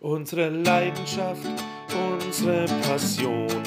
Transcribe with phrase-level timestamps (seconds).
[0.00, 1.46] unsere Leidenschaft,
[2.16, 3.62] unsere Passion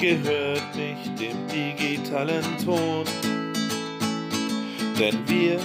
[0.00, 3.04] gehört nicht dem digitalen Ton,
[4.98, 5.58] denn wir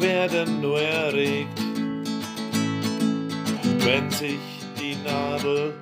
[0.00, 1.58] werden nur erregt,
[3.80, 4.38] wenn sich
[4.78, 5.74] die Nadel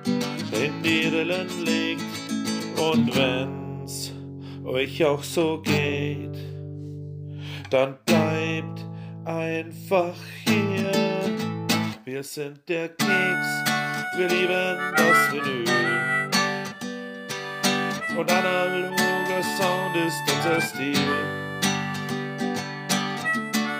[0.53, 2.01] in die Rillen legt
[2.79, 4.13] und wenn's
[4.65, 6.37] euch auch so geht,
[7.69, 8.85] dann bleibt
[9.25, 10.15] einfach
[10.45, 11.16] hier.
[12.07, 13.49] Wir sind der Keks,
[14.15, 16.29] wir lieben das Vinyl.
[18.17, 20.95] Und analoger Sound ist unser Stil.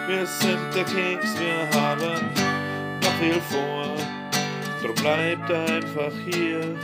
[0.07, 2.29] Wir sind der Keks, wir haben
[3.01, 3.95] noch viel vor.
[4.83, 6.75] Drum bleibt einfach hier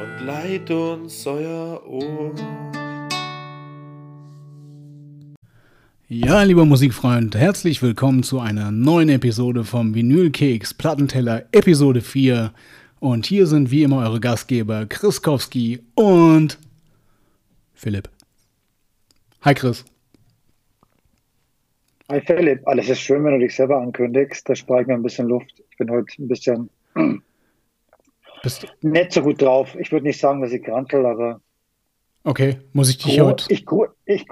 [0.00, 2.67] und leiht uns euer Ohr.
[6.08, 12.52] Ja, lieber Musikfreund, herzlich willkommen zu einer neuen Episode vom Vinylkeks Plattenteller Episode 4.
[13.00, 16.58] Und hier sind wie immer eure Gastgeber Chris Kowski und
[17.74, 18.08] Philipp.
[19.42, 19.84] Hi Chris.
[22.10, 24.48] Hi Philipp, alles ist schön, wenn du dich selber ankündigst.
[24.48, 25.62] Da spare ich mir ein bisschen Luft.
[25.70, 26.70] Ich bin heute ein bisschen
[28.42, 29.76] Bist nicht so gut drauf.
[29.78, 31.40] Ich würde nicht sagen, dass ich grantel, aber
[32.24, 34.26] okay, muss ich dich heute, ich, gru- ich,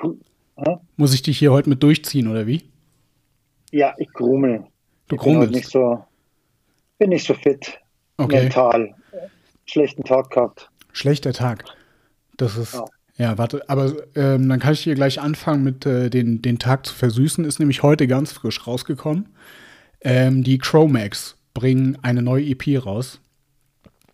[0.97, 2.63] muss ich dich hier heute mit durchziehen oder wie?
[3.73, 4.65] ja, ich grummel.
[5.09, 5.55] Du ich bin grummelst.
[5.55, 6.03] nicht so,
[6.99, 7.79] bin nicht so fit
[8.17, 8.95] Okay, mental.
[9.67, 10.71] Schlechten Tag gehabt.
[10.93, 11.65] schlechter Tag.
[12.39, 12.85] Das ist Ja.
[13.19, 16.87] ja, warte, aber ähm, dann kann ich hier gleich anfangen mit äh, den, den Tag
[16.87, 17.45] zu versüßen.
[17.45, 19.29] Ist nämlich heute ganz frisch rausgekommen.
[20.01, 23.21] Ähm, die Chromax bringen eine neue EP raus.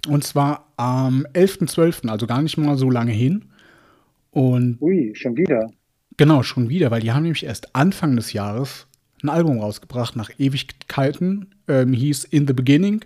[0.08, 3.44] Und zwar am 11.12., also gar nicht mal so lange hin.
[4.32, 5.70] Und Ui, schon wieder.
[6.16, 8.86] Genau, schon wieder, weil die haben nämlich erst Anfang des Jahres
[9.22, 13.04] ein Album rausgebracht, nach Ewigkeiten, ähm, hieß In the Beginning.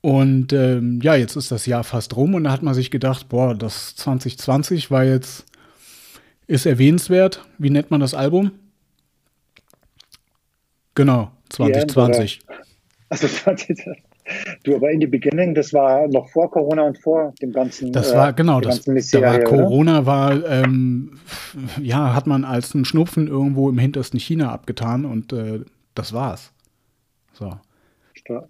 [0.00, 3.28] Und ähm, ja, jetzt ist das Jahr fast rum und da hat man sich gedacht,
[3.28, 5.44] boah, das 2020 war jetzt,
[6.46, 7.44] ist erwähnenswert.
[7.58, 8.52] Wie nennt man das Album?
[10.94, 12.40] Genau, 2020.
[13.10, 13.28] Also
[14.64, 17.92] du, aber in the beginning, das war noch vor Corona und vor dem ganzen.
[17.92, 19.38] Das äh, war, genau, der das, da war?
[19.40, 21.18] Corona, war, ähm,
[21.80, 25.60] ja, hat man als einen Schnupfen irgendwo im hintersten China abgetan und äh,
[25.94, 26.52] das war's.
[27.32, 27.52] So.
[28.28, 28.44] Ja.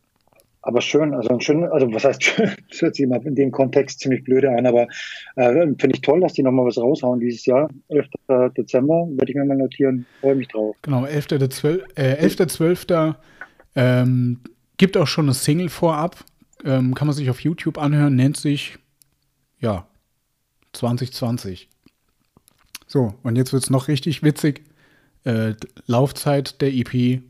[0.62, 3.50] Aber schön, also ein schön, also was heißt schön, das hört sich immer in dem
[3.50, 4.86] Kontext ziemlich blöde an, aber
[5.36, 7.70] äh, finde ich toll, dass die nochmal was raushauen dieses Jahr.
[7.88, 8.06] 11.
[8.56, 10.76] Dezember, werde ich mir mal notieren, freue mich drauf.
[10.82, 11.80] Genau, 11.12.
[11.96, 13.14] Äh, 11.12.
[13.76, 14.40] Ähm,
[14.80, 16.24] gibt auch schon eine Single vorab.
[16.64, 18.78] Ähm, kann man sich auf YouTube anhören, nennt sich,
[19.58, 19.86] ja,
[20.72, 21.68] 2020.
[22.86, 24.64] So, und jetzt wird es noch richtig witzig.
[25.24, 25.52] Äh,
[25.86, 27.22] Laufzeit der EP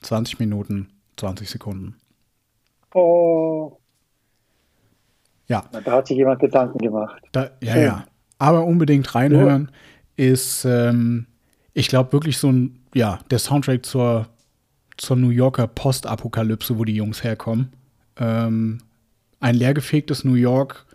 [0.00, 1.96] 20 Minuten, 20 Sekunden.
[2.94, 3.78] Oh,
[5.48, 7.20] Ja, da hat sich jemand Gedanken gemacht.
[7.32, 7.82] da, ja, Schön.
[7.82, 8.06] ja.
[8.38, 9.72] Aber unbedingt reinhören
[10.16, 11.26] ist, ähm,
[11.74, 14.28] ich glaube, wirklich so ein, ja, der Soundtrack zur,
[14.96, 17.68] zur New Yorker Postapokalypse, wo die Jungs herkommen.
[18.18, 18.78] Ähm,
[19.40, 20.86] ein leergefegtes New York,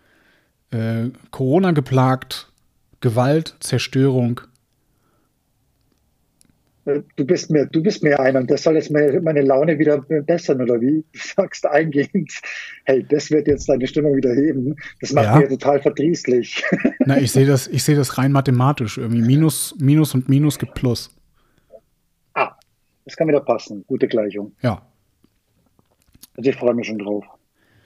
[0.72, 2.52] äh, Corona geplagt,
[3.00, 4.42] Gewalt, Zerstörung.
[6.86, 9.78] Äh, Du bist mir, du bist mir einer und das soll jetzt meine, meine Laune
[9.78, 11.04] wieder bessern, oder wie?
[11.14, 12.32] Du sagst eingehend,
[12.86, 14.76] hey, das wird jetzt deine Stimmung wieder heben.
[15.00, 15.36] Das macht Ja.
[15.40, 16.64] mir total verdrießlich.
[17.06, 19.22] Na, ich sehe das, ich sehe das rein mathematisch irgendwie.
[19.22, 21.12] Minus, Minus und Minus gibt Plus.
[23.06, 23.86] Das kann wieder passen.
[23.88, 24.54] Gute Gleichung.
[24.62, 24.82] Ja.
[26.38, 27.26] Also ich freue mich schon drauf.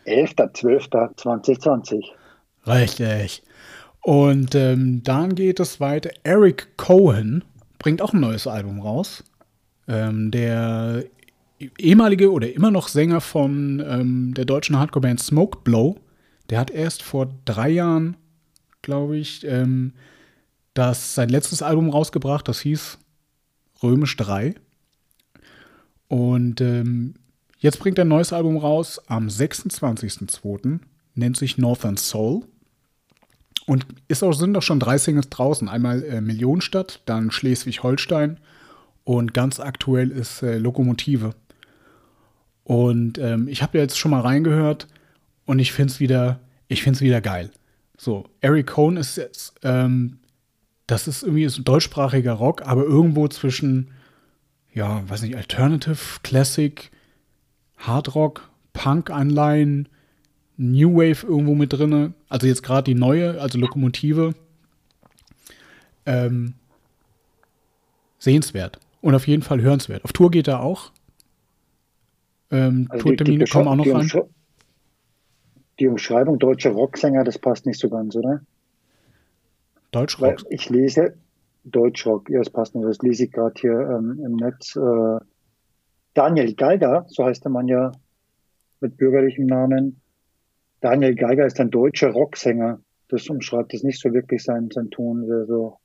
[0.05, 2.05] 11.12.2020.
[2.67, 3.43] Richtig.
[4.01, 6.11] Und ähm, dann geht es weiter.
[6.23, 7.43] Eric Cohen
[7.79, 9.23] bringt auch ein neues Album raus.
[9.87, 11.05] Ähm, der
[11.77, 15.97] ehemalige oder immer noch Sänger von ähm, der deutschen Hardcore-Band Smoke Blow,
[16.49, 18.17] der hat erst vor drei Jahren,
[18.81, 19.93] glaube ich, ähm,
[20.73, 22.47] das, sein letztes Album rausgebracht.
[22.47, 22.99] Das hieß
[23.81, 24.55] Römisch 3.
[26.07, 27.16] Und ähm,
[27.57, 30.80] jetzt bringt er ein neues Album raus am 26.02.
[31.16, 32.44] Nennt sich Northern Soul.
[33.66, 35.68] Und ist auch, sind auch schon drei Singles draußen.
[35.68, 38.38] Einmal äh, Millionenstadt, dann Schleswig-Holstein
[39.06, 41.34] und ganz aktuell ist äh, Lokomotive.
[42.63, 44.88] Und ähm, ich habe jetzt schon mal reingehört
[45.46, 47.52] und ich finde es wieder, wieder geil.
[47.98, 50.18] So, Eric Cohn ist jetzt, ähm,
[50.88, 53.92] das ist irgendwie so deutschsprachiger Rock, aber irgendwo zwischen,
[54.75, 56.92] ja, weiß nicht, Alternative, Classic,
[57.77, 59.88] Hardrock, Punk-Anleihen,
[60.57, 62.13] New Wave irgendwo mit drinne.
[62.30, 64.36] Also jetzt gerade die neue, also Lokomotive.
[66.06, 66.54] Ähm,
[68.19, 68.80] sehenswert.
[69.01, 70.04] Und auf jeden Fall hörenswert.
[70.04, 70.92] Auf Tour geht er auch.
[72.51, 74.12] Ähm, also Tourtermine die, die kommen auch noch rein.
[75.80, 78.42] Die Umschreibung deutscher Rocksänger, das passt nicht so ganz, oder?
[79.92, 80.44] Deutschrock?
[80.50, 81.16] Ich lese
[81.65, 82.88] Deutschrock, ja, das passt nicht.
[82.88, 84.75] Das lese ich gerade hier ähm, im Netz.
[84.75, 85.19] Äh,
[86.13, 87.91] Daniel Geiger, so heißt der Mann ja
[88.79, 90.01] mit bürgerlichem Namen.
[90.79, 92.79] Daniel Geiger ist ein deutscher Rocksänger.
[93.09, 95.77] Das umschreibt es nicht so wirklich sein, sein Ton, so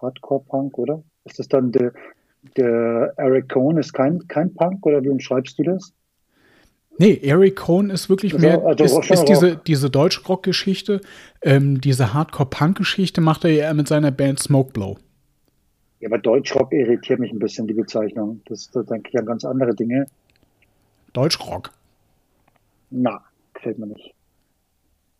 [0.00, 1.02] Hardcore-Punk, oder?
[1.24, 1.92] Ist das dann der,
[2.56, 5.92] der Eric Cohn ist kein, kein Punk oder wie umschreibst du das?
[6.98, 11.00] Nee, Eric Cohn ist wirklich also, mehr, also ist, ist diese, diese Deutsch-Rock-Geschichte,
[11.42, 14.98] ähm, diese Hardcore-Punk-Geschichte macht er ja mit seiner Band Smokeblow.
[16.00, 18.42] Ja, aber Deutschrock irritiert mich ein bisschen, die Bezeichnung.
[18.46, 20.06] Das, da denke ich an ganz andere Dinge.
[21.12, 21.70] Deutschrock?
[22.90, 23.24] Na,
[23.54, 24.14] gefällt mir nicht.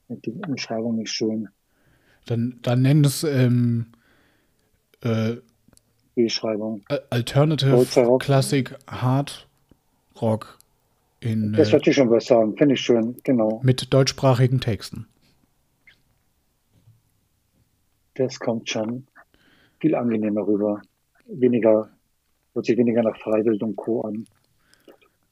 [0.09, 1.49] Die Umschreibung nicht schön.
[2.26, 3.87] Dann, dann nennen es ähm,
[5.03, 5.37] äh,
[6.15, 6.82] Beschreibung.
[7.11, 9.49] Alternative Classic Hard
[10.21, 10.59] Rock
[11.25, 11.53] in.
[11.53, 13.61] Das hört sich schon was sagen, finde ich schön, genau.
[13.65, 15.06] Mit deutschsprachigen Texten.
[18.15, 19.06] Das kommt schon
[19.81, 20.82] viel angenehmer rüber.
[21.26, 21.91] Weniger,
[22.53, 24.03] hört sich weniger nach Freiwild und Co.
[24.03, 24.26] an.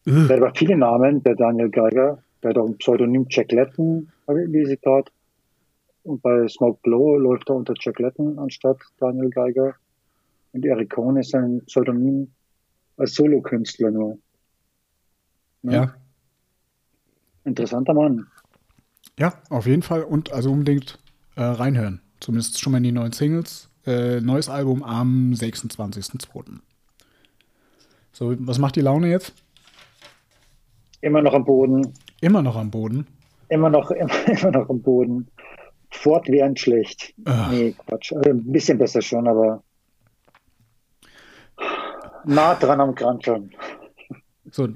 [0.06, 0.26] Uh.
[0.26, 2.22] Der hat viele Namen, der Daniel Geiger.
[2.42, 5.12] Der hat auch ein Pseudonym Jack Letton, lese ich gerade.
[6.02, 9.76] Und bei Smoke Blow läuft er unter Jack Letton anstatt Daniel Geiger.
[10.52, 12.32] Und Eric Cohn ist ein Pseudonym
[12.96, 14.18] als Solokünstler nur.
[15.62, 15.72] Ne?
[15.72, 15.94] Ja.
[17.44, 18.26] Interessanter Mann.
[19.18, 20.02] Ja, auf jeden Fall.
[20.02, 20.98] Und also unbedingt
[21.36, 22.00] äh, reinhören.
[22.20, 23.68] Zumindest schon mal in die neuen Singles.
[23.84, 26.60] Äh, neues Album am 26.02.
[28.12, 29.32] So, was macht die Laune jetzt?
[31.00, 31.92] Immer noch am Boden.
[32.20, 33.06] Immer noch am Boden?
[33.48, 35.28] Immer noch, immer, immer noch am Boden.
[35.90, 37.12] Fortwährend schlecht.
[37.24, 37.50] Ach.
[37.50, 38.12] Nee, Quatsch.
[38.12, 39.62] Also ein bisschen besser schon, aber
[42.24, 43.50] nah dran am Krankeln.
[44.50, 44.68] So,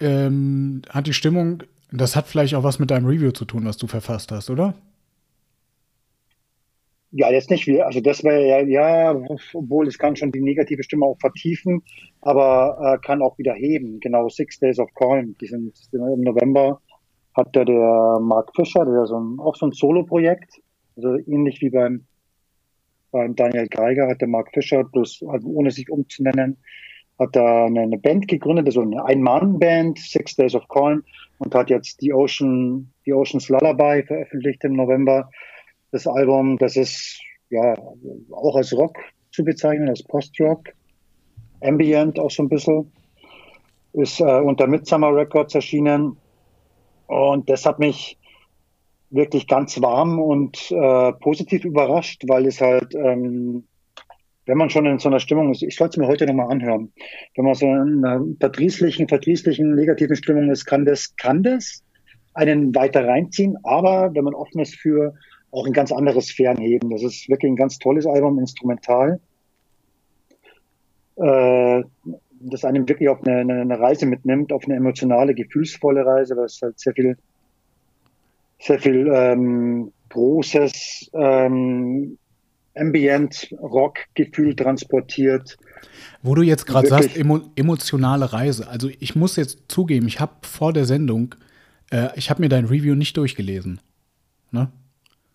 [0.00, 3.76] ähm, hat die Stimmung, das hat vielleicht auch was mit deinem Review zu tun, was
[3.76, 4.74] du verfasst hast, oder?
[7.10, 9.18] Ja, jetzt nicht wie, also das wäre ja, ja,
[9.54, 11.82] obwohl es kann schon die negative Stimme auch vertiefen,
[12.20, 13.98] aber äh, kann auch wieder heben.
[14.00, 16.80] Genau, Six Days of Calm, die sind im November
[17.38, 20.60] hat der, der Mark Fischer, der so ein, auch so ein Solo-Projekt,
[20.96, 22.04] also ähnlich wie beim,
[23.12, 26.58] beim Daniel Geiger hat der Mark Fischer, bloß also ohne sich umzunennen,
[27.18, 31.02] hat da eine, Band gegründet, also eine Ein-Mann-Band, Six Days of Calm,
[31.38, 35.30] und hat jetzt die Ocean, die Ocean's Lullaby veröffentlicht im November.
[35.90, 37.20] Das Album, das ist
[37.50, 37.74] ja
[38.30, 38.98] auch als Rock
[39.32, 40.68] zu bezeichnen, als Post-Rock,
[41.60, 42.92] Ambient auch so ein bisschen,
[43.94, 46.16] ist äh, unter Midsummer Records erschienen.
[47.06, 48.18] Und das hat mich
[49.10, 53.64] wirklich ganz warm und äh, positiv überrascht, weil es halt ähm,
[54.48, 56.90] wenn man schon in so einer Stimmung ist, ich sollte es mir heute nochmal anhören,
[57.36, 61.84] wenn man so in einer verdrießlichen, verdrießlichen, negativen Stimmung ist, kann das, kann das
[62.32, 65.14] einen weiter reinziehen, aber wenn man offen ist für
[65.50, 66.90] auch ein ganz anderes Fernheben.
[66.90, 69.20] Das ist wirklich ein ganz tolles Album, instrumental.
[71.16, 71.82] Äh,
[72.40, 76.60] das einem wirklich auf eine, eine, Reise mitnimmt, auf eine emotionale, gefühlsvolle Reise, weil es
[76.62, 77.18] halt sehr viel,
[78.60, 82.16] sehr viel ähm, Großes, ähm,
[82.78, 85.58] Ambient-Rock-Gefühl transportiert.
[86.22, 88.68] Wo du jetzt gerade sagst, emo emotionale Reise.
[88.68, 91.34] Also ich muss jetzt zugeben, ich habe vor der Sendung,
[91.90, 93.80] äh, ich habe mir dein Review nicht durchgelesen.
[94.50, 94.68] Ne?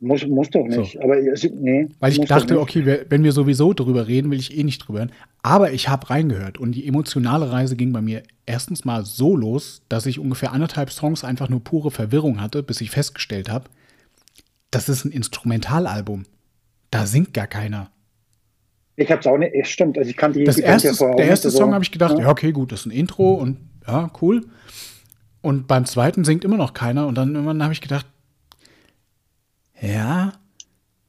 [0.04, 0.94] Muss, muss doch nicht.
[0.94, 1.02] So.
[1.02, 4.80] Aber nee, Weil ich dachte, okay, wenn wir sowieso drüber reden, will ich eh nicht
[4.80, 5.12] drüber hören.
[5.42, 9.82] Aber ich habe reingehört und die emotionale Reise ging bei mir erstens mal so los,
[9.88, 13.70] dass ich ungefähr anderthalb Songs einfach nur pure Verwirrung hatte, bis ich festgestellt habe,
[14.72, 16.26] das ist ein Instrumentalalbum.
[16.94, 17.90] Da singt gar keiner.
[18.96, 19.98] Ich hab's auch nicht, stimmt.
[19.98, 21.74] Also ich kann die, das die erste, ja Der erste Song so.
[21.74, 22.26] habe ich gedacht, ja.
[22.26, 23.58] ja, okay, gut, das ist ein Intro und
[23.88, 24.46] ja, cool.
[25.42, 28.06] Und beim zweiten singt immer noch keiner und dann irgendwann habe ich gedacht,
[29.82, 30.34] ja,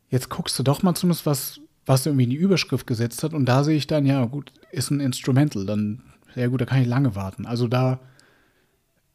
[0.08, 3.34] jetzt guckst du doch mal zumindest, was, was irgendwie in die Überschrift gesetzt hat.
[3.34, 5.66] Und da sehe ich dann, ja, gut, ist ein Instrumental.
[5.66, 6.02] Dann,
[6.34, 7.44] ja gut, da kann ich lange warten.
[7.44, 8.00] Also da,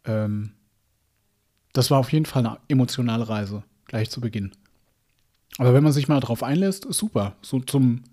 [0.06, 0.52] ähm,
[1.74, 4.52] das war auf jeden Fall eine emotionale Reise, gleich zu Beginn.
[5.60, 7.36] Aber wenn man sich mal drauf einlässt, super.
[7.42, 8.04] So zum.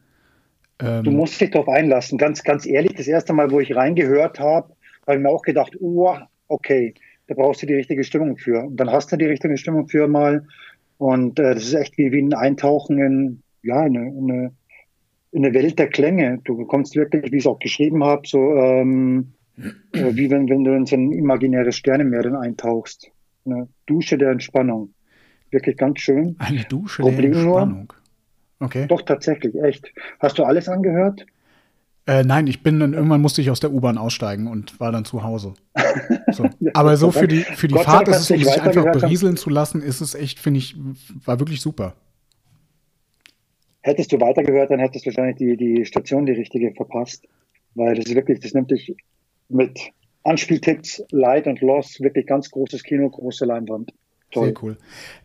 [0.81, 2.19] Ähm du musst dich darauf einlassen.
[2.19, 4.75] Ganz, ganz ehrlich, das erste Mal, wo ich reingehört habe,
[5.07, 6.17] habe ich mir auch gedacht, oh,
[6.49, 6.95] okay,
[7.29, 8.65] da brauchst du die richtige Stimmung für.
[8.65, 10.45] Und dann hast du die richtige Stimmung für mal.
[10.99, 14.53] Und äh, das ist echt wie, wie ein Eintauchen in, ja, eine, eine,
[15.31, 16.41] in eine Welt der Klänge.
[16.43, 19.35] Du bekommst wirklich, wie ich es auch geschrieben habe, so ähm,
[19.93, 23.09] äh, wie wenn, wenn du in so ein imaginäres Sternenmeer dann eintauchst.
[23.45, 24.95] Eine Dusche der Entspannung
[25.51, 26.37] wirklich ganz schön.
[26.39, 27.93] Eine Dusche Problem der Entspannung.
[28.61, 28.87] Okay.
[28.89, 29.93] Doch, tatsächlich, echt.
[30.19, 31.27] Hast du alles angehört?
[32.07, 35.05] Äh, nein, ich bin dann irgendwann musste ich aus der U-Bahn aussteigen und war dann
[35.05, 35.55] zu Hause.
[36.31, 36.49] So.
[36.75, 39.83] Aber so für die, für die Fahrt ist es, um sich einfach berieseln zu lassen,
[39.83, 40.77] ist es echt, finde ich,
[41.25, 41.95] war wirklich super.
[43.83, 47.27] Hättest du weitergehört, dann hättest du wahrscheinlich die, die Station die richtige verpasst.
[47.75, 48.97] Weil das ist wirklich, das nimmt dich
[49.49, 49.79] mit
[50.23, 53.93] Anspieltipps, Light und Loss, wirklich ganz großes Kino, große Leinwand.
[54.33, 54.47] Toll.
[54.47, 54.77] Sehr cool.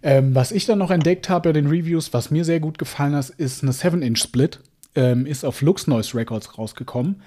[0.03, 3.15] Ähm, was ich dann noch entdeckt habe bei den Reviews, was mir sehr gut gefallen
[3.15, 4.60] hat, ist eine 7-Inch-Split.
[4.93, 7.22] Ähm, ist auf Lux Noise Records rausgekommen.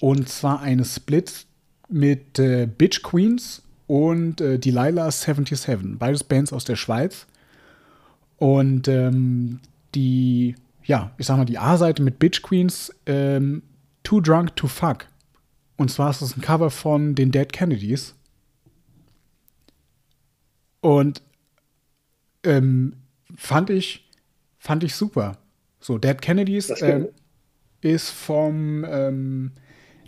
[0.00, 1.46] Und zwar eine Split
[1.88, 5.98] mit äh, Bitch Queens und äh, Delilah 77.
[5.98, 7.26] Beides Bands aus der Schweiz.
[8.38, 9.60] Und ähm,
[9.94, 13.62] die, ja, ich sag mal, die A-Seite mit Bitch Queens, ähm,
[14.02, 15.06] Too Drunk to Fuck.
[15.76, 18.14] Und zwar ist es ein Cover von den Dead Kennedys.
[20.86, 21.20] Und
[22.44, 22.92] ähm,
[23.34, 24.08] fand ich
[24.56, 25.36] fand ich super.
[25.80, 27.06] So, Dead Kennedys äh,
[27.80, 29.50] ist vom ähm,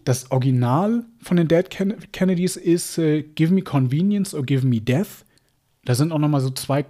[0.05, 4.81] das Original von den Dead Ken Kennedys ist äh, Give Me Convenience or Give Me
[4.81, 5.25] Death.
[5.85, 6.85] Da sind auch noch mal so zwei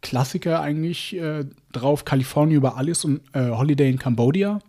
[0.00, 4.60] Klassiker eigentlich äh, drauf: California über alles und äh, Holiday in Cambodia.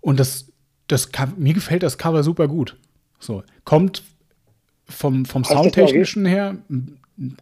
[0.00, 0.46] Und das,
[0.86, 2.76] das mir gefällt das Cover super gut.
[3.18, 4.04] So kommt
[4.84, 6.58] vom, vom Soundtechnischen her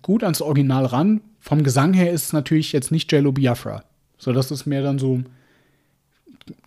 [0.03, 1.21] gut ans Original ran.
[1.39, 3.85] Vom Gesang her ist es natürlich jetzt nicht Jello Biafra.
[4.19, 5.21] So, das ist mehr dann so,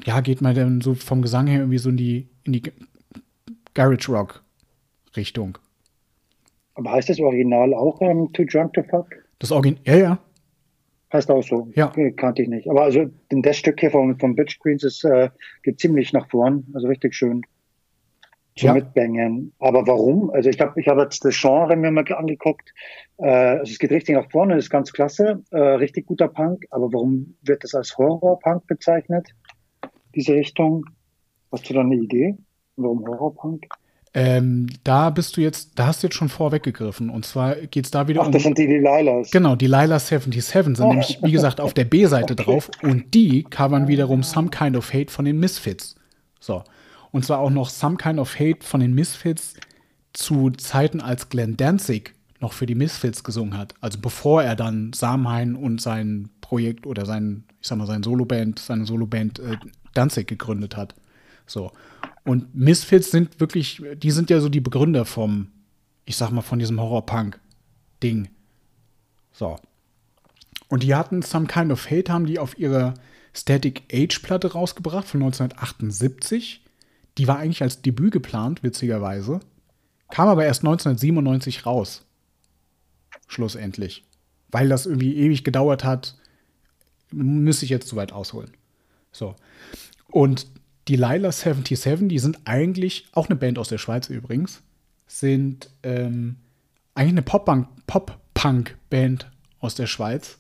[0.06, 2.64] ja, geht mal dann so vom Gesang her irgendwie so in die, in die
[3.74, 4.44] Garage Rock
[5.16, 5.58] Richtung.
[6.76, 9.08] Aber heißt das Original auch um, Too Drunk to Fuck?
[9.40, 10.20] Das Original, ja, ja.
[11.12, 11.68] Heißt auch so.
[11.76, 11.94] Ja.
[12.16, 12.68] Kannte ich nicht.
[12.68, 15.30] Aber also das Stück hier von, von Bitch Queens ist, äh,
[15.62, 16.66] geht ziemlich nach vorn.
[16.74, 17.44] Also richtig schön
[18.56, 18.74] zu ja.
[18.74, 19.54] mitbängen.
[19.60, 20.30] Aber warum?
[20.30, 22.74] Also ich habe ich hab jetzt das Genre mir mal angeguckt.
[23.18, 26.66] Äh, also es geht richtig nach vorne, ist ganz klasse, äh, richtig guter Punk.
[26.70, 29.30] Aber warum wird das als Horror-Punk bezeichnet?
[30.16, 30.86] Diese Richtung?
[31.52, 32.36] Hast du da eine Idee?
[32.76, 33.68] Warum Horror-Punk?
[34.16, 37.10] Ähm, da bist du jetzt, da hast du jetzt schon vorweggegriffen.
[37.10, 38.32] Und zwar geht es da wieder Ach, um.
[38.32, 39.32] das sind die Delilahs.
[39.32, 40.90] Genau, die Lila 77 sind oh.
[40.90, 42.44] nämlich, wie gesagt, auf der B-Seite okay.
[42.44, 42.70] drauf.
[42.84, 45.96] Und die covern wiederum Some Kind of Hate von den Misfits.
[46.40, 46.64] So.
[47.14, 49.54] Und zwar auch noch Some Kind of Hate von den Misfits
[50.14, 53.76] zu Zeiten, als Glenn Danzig noch für die Misfits gesungen hat.
[53.82, 58.58] Also bevor er dann Samhain und sein Projekt oder sein, ich sag mal, sein Soloband,
[58.58, 59.58] seine Soloband äh,
[59.94, 60.96] Danzig gegründet hat.
[61.46, 61.72] So.
[62.26, 65.50] Und Misfits sind wirklich, die sind ja so die Begründer vom,
[66.06, 68.28] ich sag mal, von diesem Horror-Punk-Ding.
[69.34, 69.58] So.
[70.68, 72.96] Und die hatten Some Kind of Hate, haben die auf ihrer
[73.36, 76.63] Static Age-Platte rausgebracht von 1978.
[77.18, 79.40] Die war eigentlich als Debüt geplant, witzigerweise.
[80.10, 82.06] Kam aber erst 1997 raus.
[83.28, 84.04] Schlussendlich.
[84.50, 86.16] Weil das irgendwie ewig gedauert hat,
[87.12, 88.52] müsste ich jetzt zu weit ausholen.
[89.12, 89.36] So.
[90.08, 90.48] Und
[90.88, 94.62] die Lila 77, die sind eigentlich, auch eine Band aus der Schweiz übrigens,
[95.08, 96.36] sind ähm,
[96.96, 97.22] eigentlich eine
[97.88, 100.40] Pop-Punk-Band aus der Schweiz.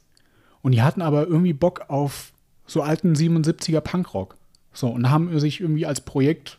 [0.62, 2.34] Und die hatten aber irgendwie Bock auf
[2.66, 4.36] so alten 77er Punkrock.
[4.74, 6.58] So, und haben sich irgendwie als Projekt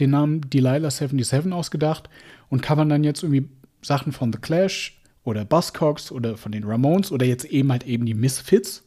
[0.00, 2.08] den Namen Delilah 77 ausgedacht
[2.48, 3.48] und covern dann jetzt irgendwie
[3.82, 8.06] Sachen von The Clash oder Buzzcocks oder von den Ramones oder jetzt eben halt eben
[8.06, 8.84] die Misfits.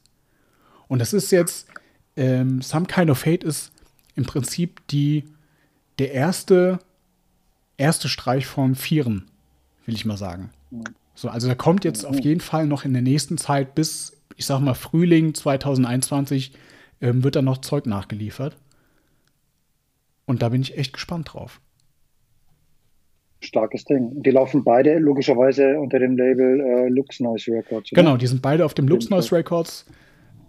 [0.87, 1.67] Und das ist jetzt,
[2.15, 3.71] ähm, Some Kind of Hate ist
[4.15, 5.25] im Prinzip die,
[5.99, 6.79] der erste,
[7.77, 9.25] erste Streich von Vieren,
[9.85, 10.49] will ich mal sagen.
[11.13, 14.45] So, also da kommt jetzt auf jeden Fall noch in der nächsten Zeit bis, ich
[14.45, 16.51] sag mal, Frühling 2021
[17.01, 18.57] ähm, wird da noch Zeug nachgeliefert.
[20.25, 21.61] Und da bin ich echt gespannt drauf.
[23.41, 24.23] Starkes Ding.
[24.23, 27.91] Die laufen beide logischerweise unter dem Label äh, Lux Noise Records.
[27.91, 28.01] Oder?
[28.01, 29.85] Genau, die sind beide auf dem Lux Noise Records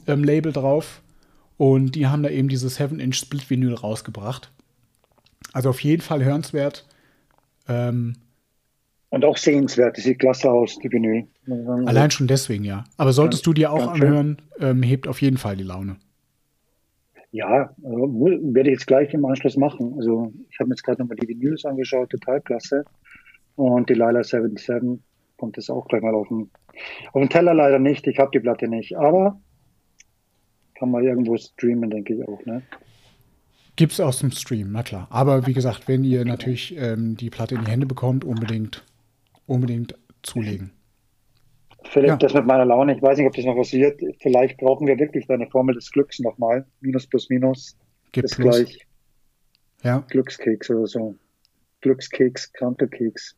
[0.06, 1.02] ähm, Label drauf.
[1.58, 4.50] Und die haben da eben dieses 7-Inch Split-Vinyl rausgebracht.
[5.52, 6.86] Also auf jeden Fall hörenswert.
[7.68, 8.16] Ähm,
[9.10, 11.26] und auch sehenswert, das sieht klasse aus, die Vinyl.
[11.86, 12.84] Allein schon deswegen, ja.
[12.96, 15.96] Aber solltest ja, du dir auch anhören, ähm, hebt auf jeden Fall die Laune.
[17.32, 19.94] Ja, also werde ich jetzt gleich im Anschluss machen.
[19.96, 22.84] Also ich habe mir jetzt gerade nochmal die Vinyls angeschaut, total klasse.
[23.56, 25.00] Und die Lila 77
[25.36, 26.50] kommt jetzt auch gleich mal auf den,
[27.12, 28.06] auf den Teller leider nicht.
[28.06, 29.40] Ich habe die Platte nicht, aber
[30.78, 32.44] kann man irgendwo streamen, denke ich auch.
[32.44, 32.62] Ne?
[33.76, 35.06] Gibt es aus dem Stream, na klar.
[35.10, 38.84] Aber wie gesagt, wenn ihr natürlich ähm, die Platte in die Hände bekommt, unbedingt,
[39.46, 40.72] unbedingt zulegen.
[41.90, 42.16] Philipp, ja.
[42.16, 44.00] das mit meiner Laune, ich weiß nicht, ob das noch was wird.
[44.20, 46.66] Vielleicht brauchen wir wirklich deine Formel des Glücks nochmal.
[46.80, 47.76] Minus plus minus
[48.12, 48.56] Gibt ist plus.
[48.56, 48.86] gleich
[49.82, 50.04] ja.
[50.08, 51.14] Glückskeks oder so.
[51.80, 53.36] Glückskeks, Krankelkeks.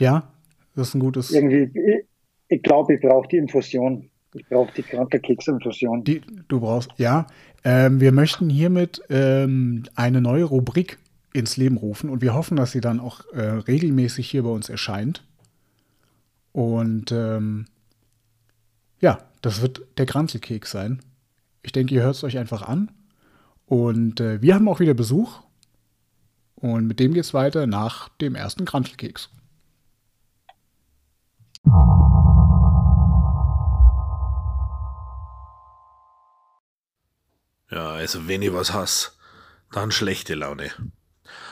[0.00, 0.32] Ja,
[0.76, 1.30] das ist ein gutes.
[1.30, 2.04] Irgendwie, ich,
[2.48, 4.08] ich glaube, ich brauche die Infusion.
[4.34, 6.04] Ich brauche die Krankelkeksinfusion.
[6.04, 7.26] Die, du brauchst, ja.
[7.64, 10.98] Ähm, wir möchten hiermit ähm, eine neue Rubrik
[11.32, 14.68] ins Leben rufen und wir hoffen, dass sie dann auch äh, regelmäßig hier bei uns
[14.68, 15.24] erscheint.
[16.52, 17.66] Und ähm,
[19.00, 21.00] ja, das wird der Kranzelkeks sein.
[21.62, 22.90] Ich denke, ihr hört es euch einfach an.
[23.66, 25.40] Und äh, wir haben auch wieder Besuch.
[26.56, 29.30] Und mit dem geht es weiter nach dem ersten Kranzelkeks.
[37.70, 39.10] Ja, also wenn ich was hasse,
[39.70, 40.70] dann schlechte Laune.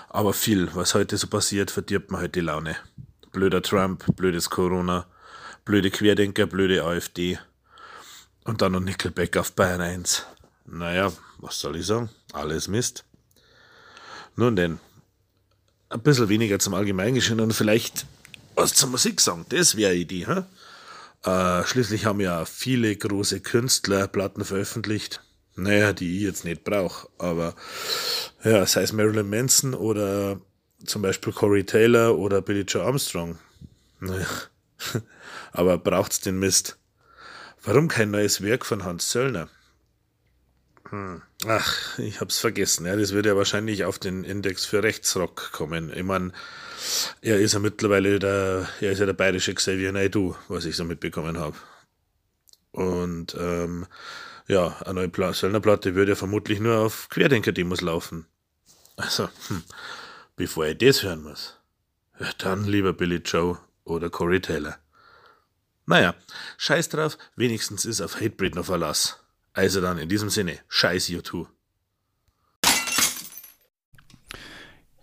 [0.09, 2.77] Aber viel, was heute so passiert, verdirbt mir heute die Laune.
[3.33, 5.07] Blöder Trump, blödes Corona,
[5.67, 7.39] blöde Querdenker, blöde AfD.
[8.45, 10.25] Und dann noch Nickelback auf Bayern 1.
[10.65, 12.09] Naja, was soll ich sagen?
[12.33, 13.05] Alles Mist.
[14.37, 14.79] Nun denn,
[15.91, 18.07] ein bisschen weniger zum Allgemeingeschehen und vielleicht
[18.55, 19.45] was zur Musik sagen.
[19.49, 20.45] Das wäre eine Idee, hä?
[21.29, 25.21] Äh, schließlich haben ja viele große Künstler Platten veröffentlicht.
[25.57, 27.55] Naja, die ich jetzt nicht brauche, aber
[28.45, 30.39] ja, sei es Marilyn Manson oder
[30.85, 33.39] zum Beispiel Corey Taylor oder Billy Joe Armstrong.
[34.01, 34.27] Naja,
[35.53, 36.79] aber braucht's den Mist?
[37.63, 39.49] Warum kein neues Werk von Hans Zöllner?
[40.91, 41.23] Hm.
[41.47, 42.87] Ach, ich hab's vergessen.
[42.87, 45.93] Ja, das wird ja wahrscheinlich auf den Index für Rechtsrock kommen.
[45.93, 46.33] Ich meine,
[47.23, 50.85] er ist ja mittlerweile der, er ist ja der bayerische Xavier Naidoo, was ich so
[50.85, 51.57] mitbekommen habe.
[52.71, 53.87] Und ähm,
[54.47, 58.27] ja, eine neue Söllner-Platte würde ja vermutlich nur auf Querdenker-Demos laufen.
[58.97, 59.65] Also, hm,
[60.37, 61.59] bevor ich das hören muss,
[62.21, 64.77] ja, dann lieber Billy Joe oder Corey Taylor.
[65.87, 66.15] Naja,
[66.59, 69.25] scheiß drauf, wenigstens ist auf Hatebreed noch Verlass.
[69.55, 71.47] Also dann in diesem Sinne, scheiß U2.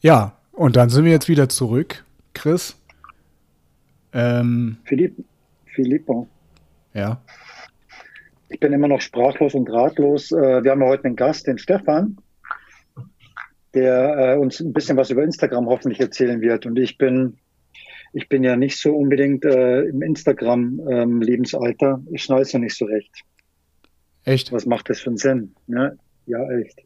[0.02, 2.04] Ja, und dann sind wir jetzt wieder zurück.
[2.34, 2.76] Chris?
[4.12, 5.16] Ähm, Philipp,
[5.66, 6.28] Filippo.
[6.94, 7.22] Ja.
[8.50, 10.32] Ich bin immer noch sprachlos und ratlos.
[10.32, 12.18] Äh, wir haben ja heute einen Gast, den Stefan,
[13.74, 16.66] der äh, uns ein bisschen was über Instagram hoffentlich erzählen wird.
[16.66, 17.40] Und ich bin,
[18.14, 22.00] ich bin ja nicht so unbedingt äh, im Instagram-Lebensalter.
[22.00, 23.12] Ähm, ich schnall's ja nicht so recht.
[24.24, 24.52] Echt?
[24.52, 25.56] Was macht das für einen Sinn?
[25.68, 25.92] Ja,
[26.28, 26.84] ja echt.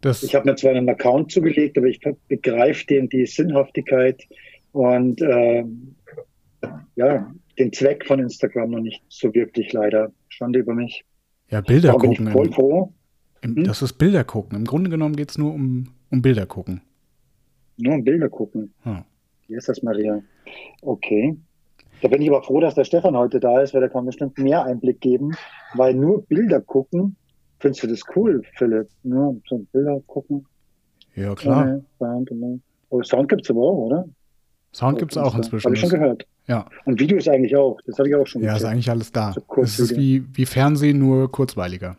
[0.00, 4.22] Das ich habe mir zwar einen Account zugelegt, aber ich begreife den die Sinnhaftigkeit
[4.72, 5.64] und äh,
[6.96, 10.12] ja, den Zweck von Instagram noch nicht so wirklich leider.
[10.28, 11.04] Schande über mich.
[11.50, 12.26] Ja, Bilder bin gucken.
[12.26, 12.92] ich voll froh.
[13.42, 13.64] im, Hm?
[13.64, 14.58] Das ist Bilder gucken.
[14.58, 16.82] Im Grunde genommen geht es nur um, um Bilder gucken.
[17.76, 18.72] Nur um Bilder gucken.
[18.82, 19.04] Hm.
[19.46, 20.22] Wie ist das, Maria?
[20.82, 21.36] Okay.
[22.00, 24.38] Da bin ich aber froh, dass der Stefan heute da ist, weil der kann bestimmt
[24.38, 25.32] mehr Einblick geben,
[25.74, 27.16] weil nur Bilder gucken,
[27.58, 28.88] findest du das cool, Philipp?
[29.02, 30.46] Nur so Bilder gucken.
[31.16, 31.62] Ja, klar.
[31.64, 34.08] Ohne Sound, und- oh, Sound gibt's aber auch, oder?
[34.72, 35.64] Sound gibt es auch inzwischen.
[35.64, 36.26] Habe ich schon gehört.
[36.46, 37.80] ja, Und Videos eigentlich auch.
[37.86, 39.32] Das habe ich auch schon ja, ist eigentlich alles da.
[39.32, 41.96] So Es ist wie, wie Fernsehen, nur kurzweiliger.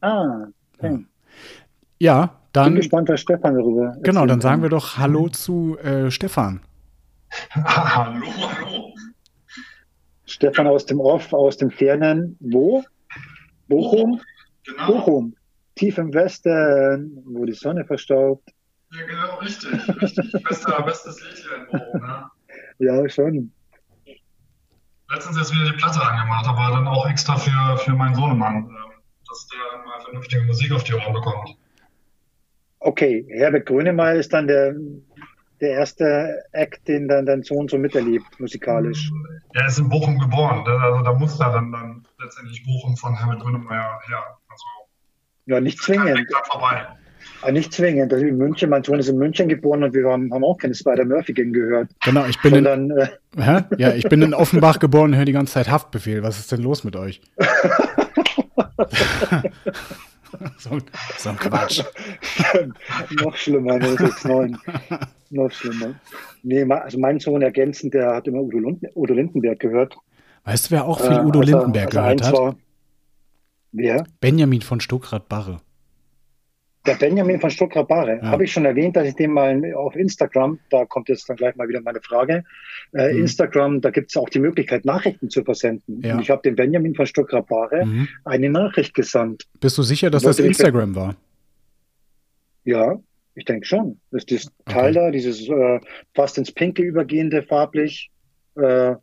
[0.00, 0.46] Ah,
[0.78, 1.04] okay.
[1.98, 4.62] Ja, Bin dann, gespannt, was Stefan darüber genau, dann sagen kann.
[4.62, 6.60] wir doch Hallo zu äh, Stefan.
[7.54, 8.94] hallo, hallo.
[10.26, 12.84] Stefan aus dem Off, aus dem fernen, wo?
[13.68, 14.20] Bochum?
[14.64, 14.86] Genau.
[14.86, 15.36] Bochum.
[15.74, 18.50] Tief im Westen, wo die Sonne verstaubt.
[18.92, 19.72] Ja, genau, richtig.
[20.02, 20.32] richtig.
[20.44, 22.00] Bester, bestes Lied hier in Bochum.
[22.00, 22.30] Ne?
[22.78, 23.52] Ja, schon.
[25.10, 28.76] Letztens jetzt wieder die Platte angemacht, aber dann auch extra für, für meinen Sohnemann, ähm,
[29.28, 31.56] dass der mal vernünftige Musik auf die Ohren bekommt.
[32.80, 34.74] Okay, Herbert Grönemeyer ist dann der,
[35.60, 39.10] der erste Act, den dann dein Sohn so miterlebt, musikalisch.
[39.54, 40.78] Er ist in Bochum geboren, ne?
[40.80, 44.24] also da muss da dann, dann letztendlich Bochum von Herbert Grönemeyer her.
[44.48, 44.64] Also
[45.46, 46.26] Ja, nicht zwingend.
[46.50, 46.86] Vorbei.
[47.42, 48.12] Ah, nicht zwingend.
[48.12, 50.74] Also in München, mein Sohn ist in München geboren und wir haben, haben auch keine
[50.74, 51.90] Spider-Murphy-Gang gehört.
[52.02, 53.60] Genau, ich bin in, Sondern, äh, hä?
[53.78, 56.22] ja, ich bin in Offenbach geboren und höre die ganze Zeit Haftbefehl.
[56.22, 57.20] Was ist denn los mit euch?
[60.58, 60.78] so,
[61.18, 61.82] so ein Quatsch.
[63.22, 64.56] noch schlimmer, 069.
[65.30, 65.94] noch schlimmer.
[66.42, 69.96] Nee, also mein Sohn ergänzend, der hat immer Udo, Lund, Udo Lindenberg gehört.
[70.44, 72.32] Weißt du, wer auch viel Äh, Udo als er- Lindenberg als er gehört hat?
[72.34, 72.56] war.
[73.72, 74.04] Wer?
[74.20, 75.60] Benjamin von Stuckrad-Barre.
[76.86, 78.16] Der Benjamin von Stuttgart-Barre.
[78.16, 78.22] Ja.
[78.30, 81.56] Habe ich schon erwähnt, dass ich den mal auf Instagram, da kommt jetzt dann gleich
[81.56, 82.44] mal wieder meine Frage,
[82.92, 83.20] äh, Mhm.
[83.20, 86.02] Instagram, da gibt es auch die Möglichkeit, Nachrichten zu versenden.
[86.02, 86.14] Ja.
[86.14, 88.08] Und ich habe dem Benjamin von Stuttgart-Barre Mhm.
[88.24, 89.44] eine Nachricht gesandt.
[89.60, 91.16] Bist du sicher, dass das Instagram war?
[92.64, 92.98] Ja,
[93.34, 94.00] ich denke schon.
[94.10, 95.80] Das ist dieses Teil da, dieses äh,
[96.14, 98.10] fast ins Pinke übergehende, farblich,
[98.56, 98.94] äh,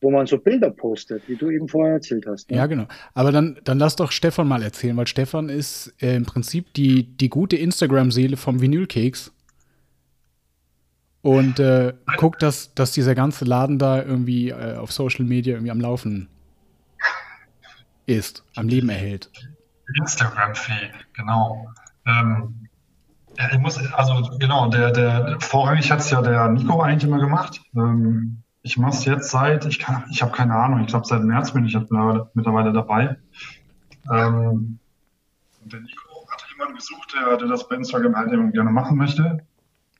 [0.00, 2.50] wo man so Bilder postet, wie du eben vorher erzählt hast.
[2.50, 2.56] ne?
[2.56, 2.86] Ja, genau.
[3.14, 7.04] Aber dann, dann lass doch Stefan mal erzählen, weil Stefan ist äh, im Prinzip die,
[7.04, 9.32] die gute Instagram-Seele vom Vinylkeks.
[11.22, 15.70] Und äh, guckt, dass, dass dieser ganze Laden da irgendwie äh, auf Social Media irgendwie
[15.70, 16.28] am Laufen
[18.06, 19.30] ist, am Leben erhält.
[19.98, 21.68] Instagram-fähig, genau.
[22.06, 22.68] Ähm,
[23.52, 27.60] ich muss, also genau, der, der vorrangig hat es ja der Nico eigentlich immer gemacht.
[27.74, 31.22] Ähm, ich mache es jetzt seit, ich kann, ich habe keine Ahnung, ich glaube seit
[31.22, 33.16] März bin ich mittlerweile dabei.
[34.12, 34.78] Ähm,
[35.64, 39.44] der Nico hat jemanden gesucht, der, der das bei Instagram halt eben gerne machen möchte.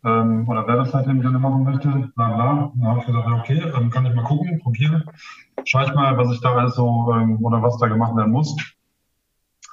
[0.02, 2.72] Ähm, oder wer das halt eben gerne machen möchte, bla bla.
[2.74, 5.04] Da habe ich gesagt, okay, dann kann ich mal gucken, probieren.
[5.64, 8.56] Schau ich mal, was ich da alles so ähm, oder was da gemacht werden muss.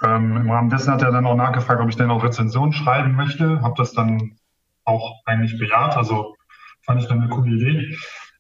[0.04, 3.16] Ähm, Im Rahmen dessen hat er dann auch nachgefragt, ob ich denn auch Rezensionen schreiben
[3.16, 3.62] möchte.
[3.62, 4.38] Habe das dann
[4.84, 5.96] auch eigentlich bejaht.
[5.96, 6.36] Also
[6.82, 7.98] fand ich dann eine coole Idee.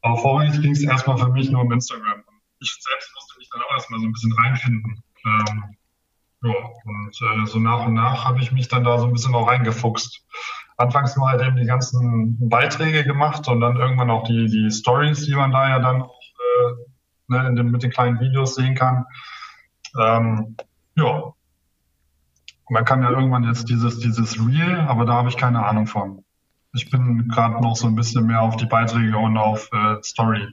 [0.07, 2.23] Aber vorrangig ging es erstmal für mich nur um Instagram.
[2.59, 5.03] Ich selbst musste mich dann auch erstmal so ein bisschen reinfinden.
[5.25, 5.75] Ähm,
[6.43, 6.53] ja,
[6.85, 9.49] und äh, so nach und nach habe ich mich dann da so ein bisschen auch
[9.49, 10.25] reingefuchst.
[10.77, 15.25] Anfangs nur halt eben die ganzen Beiträge gemacht und dann irgendwann auch die, die Stories,
[15.25, 16.73] die man da ja dann auch äh,
[17.27, 19.03] ne, den, mit den kleinen Videos sehen kann.
[19.99, 20.55] Ähm,
[20.95, 21.33] ja,
[22.69, 26.23] man kann ja irgendwann jetzt dieses, dieses Real, aber da habe ich keine Ahnung von.
[26.77, 30.47] Ich bin gerade noch so ein bisschen mehr auf die Beiträge und auf äh, Story.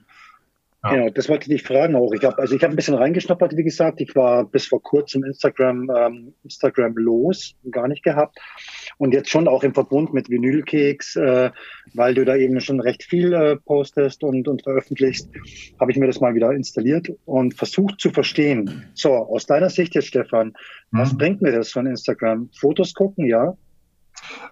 [0.83, 0.91] Ja.
[0.91, 2.13] Genau, das wollte ich dich fragen auch.
[2.13, 4.03] Ich habe also ich habe ein bisschen reingeschnuppert, wie gesagt.
[4.03, 8.39] Ich war bis vor kurzem Instagram ähm, Instagram los, gar nicht gehabt
[8.99, 11.51] und jetzt schon auch im Verbund mit Vinylkeks, äh,
[11.95, 15.31] weil du da eben schon recht viel äh, postest und, und veröffentlichst,
[15.81, 18.85] habe ich mir das mal wieder installiert und versucht zu verstehen.
[18.93, 20.99] So, aus deiner Sicht jetzt, Stefan, mhm.
[20.99, 22.51] was bringt mir das von Instagram?
[22.59, 23.57] Fotos gucken, ja?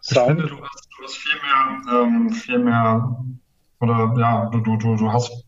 [0.02, 3.24] Ich finde, du hast, du hast viel mehr, ähm, viel mehr,
[3.80, 5.44] oder ja, du, du, du, du hast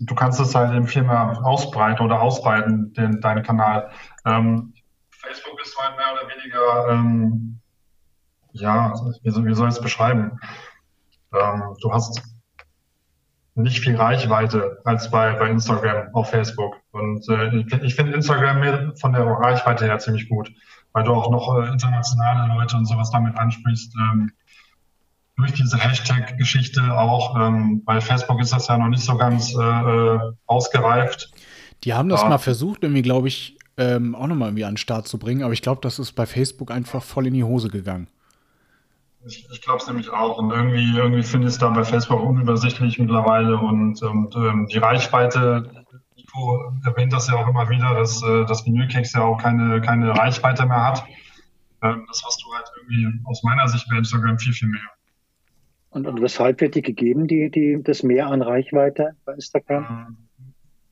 [0.00, 3.90] du kannst es halt eben viel mehr ausbreiten oder ausweiten, den, deinen Kanal.
[4.24, 4.74] Ähm,
[5.10, 7.60] Facebook ist halt mehr oder weniger ähm,
[8.54, 10.38] ja, wie soll, wie soll ich es beschreiben?
[11.32, 12.22] Ähm, du hast
[13.56, 16.76] nicht viel Reichweite als bei, bei Instagram auf Facebook.
[16.92, 20.50] Und äh, ich, ich finde Instagram von der Reichweite her ziemlich gut,
[20.94, 23.94] weil du auch noch äh, internationale Leute und sowas damit ansprichst.
[23.96, 24.32] Ähm,
[25.36, 29.60] durch diese Hashtag-Geschichte auch, ähm, bei Facebook ist das ja noch nicht so ganz äh,
[29.60, 31.32] äh ausgereift.
[31.82, 32.28] Die haben das ja.
[32.28, 35.52] mal versucht, irgendwie, glaube ich, ähm, auch nochmal irgendwie an den Start zu bringen, aber
[35.52, 38.06] ich glaube, das ist bei Facebook einfach voll in die Hose gegangen.
[39.26, 40.38] Ich, ich glaube es nämlich auch.
[40.38, 44.78] Und irgendwie, irgendwie finde ich es da bei Facebook unübersichtlich mittlerweile und, und ähm, die
[44.78, 45.83] Reichweite,
[46.34, 50.16] Nico erwähnt das ja auch immer wieder, dass äh, das Vinylkeks ja auch keine, keine
[50.16, 51.04] Reichweite mehr hat.
[51.82, 54.80] Ähm, das hast du halt irgendwie aus meiner Sicht bei Instagram viel, viel mehr.
[55.90, 59.84] Und, und weshalb wird die gegeben, die, die, das Mehr an Reichweite bei Instagram?
[60.08, 60.16] Ähm,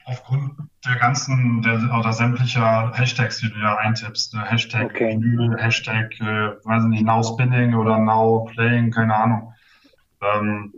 [0.05, 0.53] aufgrund
[0.87, 4.35] der ganzen, der, oder sämtlicher Hashtags, die du ja eintippst.
[4.35, 4.45] Ne?
[4.45, 5.19] Hashtag okay.
[5.21, 9.55] Vinyl, Hashtag, äh, weiß nicht, Now Spinning oder Now Playing, keine Ahnung.
[10.21, 10.73] Ähm,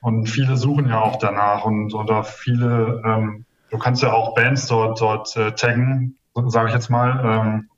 [0.00, 4.66] und viele suchen ja auch danach und oder viele, ähm, du kannst ja auch Bands
[4.66, 7.20] dort, dort äh, taggen, sage ich jetzt mal.
[7.24, 7.70] Ähm,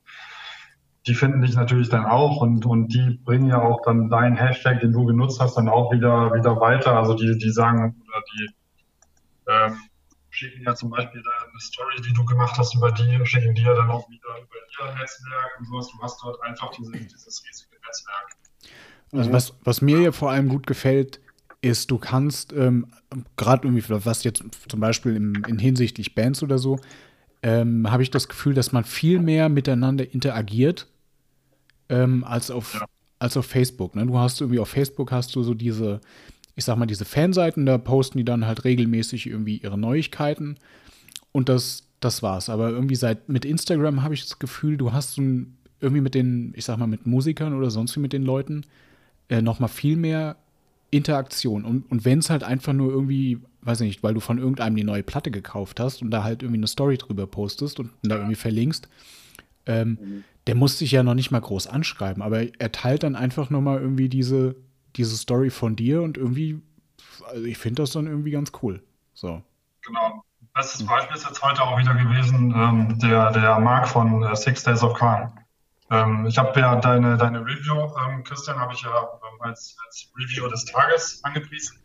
[1.06, 4.80] die finden dich natürlich dann auch und, und die bringen ja auch dann deinen Hashtag,
[4.80, 6.96] den du genutzt hast, dann auch wieder, wieder weiter.
[6.96, 8.50] Also die, die sagen, oder die,
[9.48, 9.78] ähm,
[10.28, 13.74] schicken ja zum Beispiel eine Story, die du gemacht hast über die, schicken die ja
[13.74, 15.88] dann auch wieder über ihr Netzwerk und sowas.
[15.88, 18.36] Du hast dort einfach diese, dieses riesige Netzwerk.
[19.12, 21.20] Also was, was mir hier vor allem gut gefällt,
[21.62, 22.86] ist, du kannst ähm,
[23.36, 26.78] gerade irgendwie, was jetzt zum Beispiel im, in hinsichtlich Bands oder so,
[27.42, 30.86] ähm, habe ich das Gefühl, dass man viel mehr miteinander interagiert
[31.88, 32.86] ähm, als auf ja.
[33.18, 33.94] als auf Facebook.
[33.94, 34.06] Ne?
[34.06, 36.00] Du hast irgendwie auf Facebook hast du so diese
[36.60, 40.56] ich sag mal, diese Fanseiten, da posten die dann halt regelmäßig irgendwie ihre Neuigkeiten.
[41.32, 42.50] Und das, das war's.
[42.50, 46.14] Aber irgendwie seit mit Instagram habe ich das Gefühl, du hast so ein, irgendwie mit
[46.14, 48.66] den, ich sag mal, mit Musikern oder sonst wie mit den Leuten
[49.30, 50.36] äh, noch mal viel mehr
[50.90, 51.64] Interaktion.
[51.64, 54.76] Und, und wenn es halt einfach nur irgendwie, weiß ich nicht, weil du von irgendeinem
[54.76, 58.16] die neue Platte gekauft hast und da halt irgendwie eine Story drüber postest und da
[58.16, 58.88] irgendwie verlinkst,
[59.66, 60.24] ähm, mhm.
[60.46, 63.60] der muss sich ja noch nicht mal groß anschreiben, aber er teilt dann einfach noch
[63.60, 64.56] mal irgendwie diese,
[64.96, 66.60] diese Story von dir und irgendwie,
[67.28, 68.82] also ich finde das dann irgendwie ganz cool.
[69.14, 69.42] So.
[69.82, 70.24] Genau.
[70.54, 74.64] Bestes Beispiel ist jetzt heute auch wieder gewesen, ähm, der, der Marc von äh, Six
[74.64, 75.30] Days of Calm.
[75.90, 80.10] Ähm, ich habe ja deine, deine Review, ähm, Christian, habe ich ja ähm, als, als
[80.16, 81.80] Review des Tages angepriesen.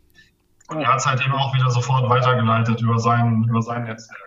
[0.68, 4.20] Und er hat es halt eben auch wieder sofort weitergeleitet über sein, über sein Netzwerk.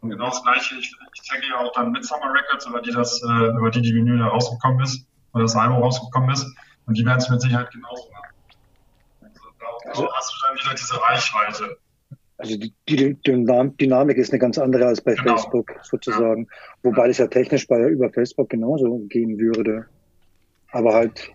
[0.00, 3.22] Und genau das gleiche, ich, ich tagge ja auch dann Midsummer Records, über die das,
[3.22, 6.46] äh, über die die Vinyl rausgekommen ist, oder das Album rausgekommen ist.
[6.86, 8.34] Und die werden es mit Sicherheit genauso machen.
[9.22, 11.78] Also da, also, hast du dann wieder diese Reichweite.
[12.36, 15.36] Also die, die, die, Dynamik ist eine ganz andere als bei genau.
[15.36, 16.42] Facebook sozusagen.
[16.44, 16.90] Ja.
[16.90, 19.86] Wobei es ja technisch bei, über Facebook genauso gehen würde.
[20.72, 21.30] Aber halt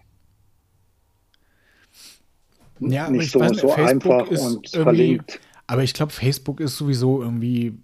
[2.80, 5.40] ja, nicht so, nicht, so einfach und verlinkt.
[5.68, 7.78] Aber ich glaube, Facebook ist sowieso irgendwie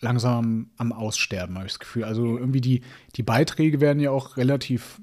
[0.00, 2.04] langsam am Aussterben, habe ich das Gefühl.
[2.04, 2.82] Also irgendwie die,
[3.16, 5.00] die Beiträge werden ja auch relativ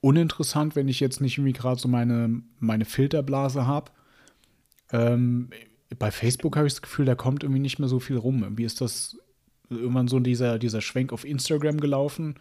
[0.00, 3.92] uninteressant, wenn ich jetzt nicht irgendwie gerade so meine, meine Filterblase habe.
[4.90, 5.50] Ähm,
[5.98, 8.42] bei Facebook habe ich das Gefühl, da kommt irgendwie nicht mehr so viel rum.
[8.42, 9.18] Irgendwie ist das
[9.70, 12.36] irgendwann so dieser, dieser Schwenk auf Instagram gelaufen.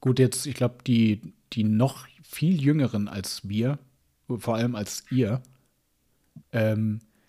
[0.00, 3.78] Gut, jetzt, ich glaube, die, die noch viel jüngeren als wir,
[4.38, 5.42] vor allem als ihr,
[6.52, 7.00] ähm,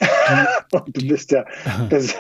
[0.88, 1.46] die, du bist ja.
[1.90, 2.16] Das,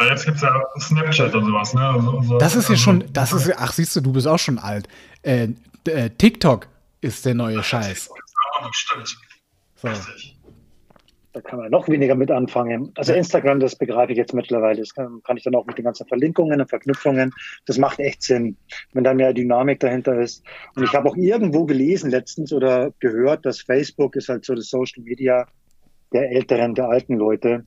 [0.00, 1.86] Jetzt gibt es ja Snapchat und sowas, ne?
[1.86, 4.58] Also, so, das ist ja schon, das ist ach siehst du, du bist auch schon
[4.58, 4.88] alt.
[5.22, 5.48] Äh,
[5.84, 6.68] äh, TikTok
[7.02, 8.08] ist der neue Scheiß.
[8.72, 9.16] Stimmt.
[9.76, 9.88] So.
[11.32, 12.90] Da kann man noch weniger mit anfangen.
[12.96, 14.80] Also Instagram, das begreife ich jetzt mittlerweile.
[14.80, 17.32] Das kann, kann, ich dann auch mit den ganzen Verlinkungen und Verknüpfungen.
[17.66, 18.56] Das macht echt Sinn,
[18.94, 20.42] wenn da mehr Dynamik dahinter ist.
[20.74, 24.70] Und ich habe auch irgendwo gelesen letztens oder gehört, dass Facebook ist halt so das
[24.70, 25.46] Social Media
[26.12, 27.64] der älteren, der alten Leute.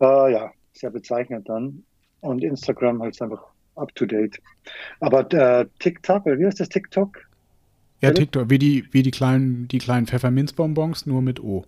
[0.00, 1.84] Äh, ja, sehr bezeichnend dann.
[2.22, 3.44] Und Instagram halt einfach
[3.76, 4.40] up to date.
[4.98, 7.18] Aber äh, TikTok, oder wie heißt das TikTok?
[8.00, 11.64] Ja, TikTok, wie die, wie die kleinen, die kleinen Pfefferminzbonbons, nur mit O.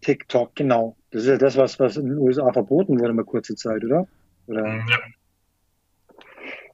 [0.00, 0.96] TikTok, genau.
[1.10, 4.06] Das ist ja das, was, was in den USA verboten wurde mal kurze Zeit, oder?
[4.46, 4.66] oder?
[4.66, 4.98] Mhm, ja.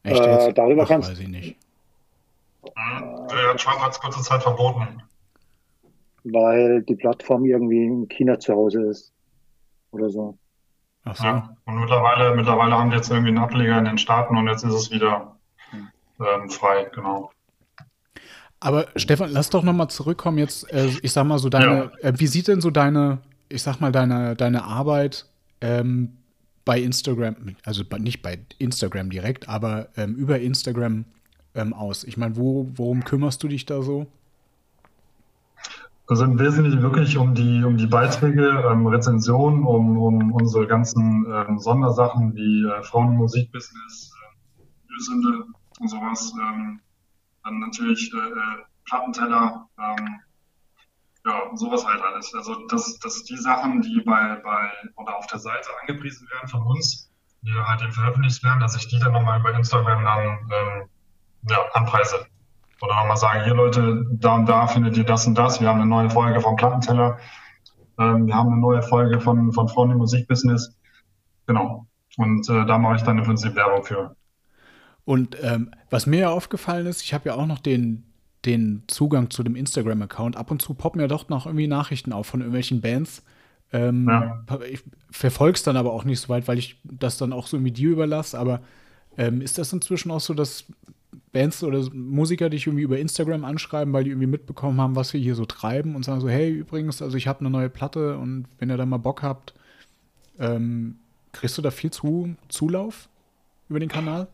[0.02, 1.56] Echt äh, darüber Ach, kannst weiß ich nicht.
[2.62, 3.28] Mhm.
[3.30, 5.02] Ja, Trump hat es kurze Zeit verboten.
[6.24, 9.12] weil die Plattform irgendwie in China zu Hause ist.
[9.90, 10.38] Oder so.
[11.04, 11.24] Ach so.
[11.24, 11.56] Ja.
[11.64, 14.74] Und mittlerweile, mittlerweile haben die jetzt irgendwie einen Ableger in den Staaten und jetzt ist
[14.74, 15.36] es wieder
[16.20, 17.30] ähm, frei, genau.
[18.66, 20.72] Aber Stefan, lass doch noch mal zurückkommen jetzt.
[20.72, 21.92] Äh, ich sag mal so deine.
[22.02, 25.24] Äh, wie sieht denn so deine, ich sag mal deine deine Arbeit
[25.60, 26.16] ähm,
[26.64, 31.04] bei Instagram, also bei, nicht bei Instagram direkt, aber ähm, über Instagram
[31.54, 32.02] ähm, aus?
[32.02, 34.08] Ich meine, wo, worum kümmerst du dich da so?
[36.08, 41.24] Also im Wesentlichen wirklich um die, um die Beiträge, ähm, Rezensionen, um, um unsere ganzen
[41.32, 44.12] ähm, Sondersachen wie äh, Frauen im Musikbusiness,
[44.88, 46.32] äh, und sowas.
[46.36, 46.80] Ähm,
[47.46, 50.20] dann natürlich äh, Plattenteller, ähm,
[51.24, 52.34] ja, sowas halt alles.
[52.34, 56.62] Also das, das die Sachen, die bei, bei oder auf der Seite angepriesen werden von
[56.62, 57.10] uns,
[57.42, 60.88] die halt eben veröffentlicht werden, dass ich die dann nochmal über Instagram dann ähm,
[61.48, 62.26] ja, anpreise.
[62.82, 65.60] Oder nochmal sagen, hier Leute, da und da findet ihr das und das.
[65.60, 67.18] Wir haben eine neue Folge vom Plattenteller.
[67.98, 70.76] Ähm, wir haben eine neue Folge von, von Frauen im Musikbusiness.
[71.46, 71.86] Genau.
[72.18, 74.14] Und äh, da mache ich dann im Prinzip Werbung für.
[75.06, 78.02] Und ähm, was mir ja aufgefallen ist, ich habe ja auch noch den,
[78.44, 80.36] den Zugang zu dem Instagram-Account.
[80.36, 83.22] Ab und zu poppen ja doch noch irgendwie Nachrichten auf von irgendwelchen Bands.
[83.72, 84.44] Ähm, Ja.
[84.68, 87.56] Ich verfolge es dann aber auch nicht so weit, weil ich das dann auch so
[87.56, 88.36] irgendwie dir überlasse.
[88.36, 88.62] Aber
[89.16, 90.64] ähm, ist das inzwischen auch so, dass
[91.30, 95.20] Bands oder Musiker dich irgendwie über Instagram anschreiben, weil die irgendwie mitbekommen haben, was wir
[95.20, 98.46] hier so treiben und sagen so, hey, übrigens, also ich habe eine neue Platte und
[98.58, 99.54] wenn ihr da mal Bock habt,
[100.40, 100.96] ähm,
[101.30, 103.08] kriegst du da viel zu, Zulauf
[103.68, 104.28] über den Kanal?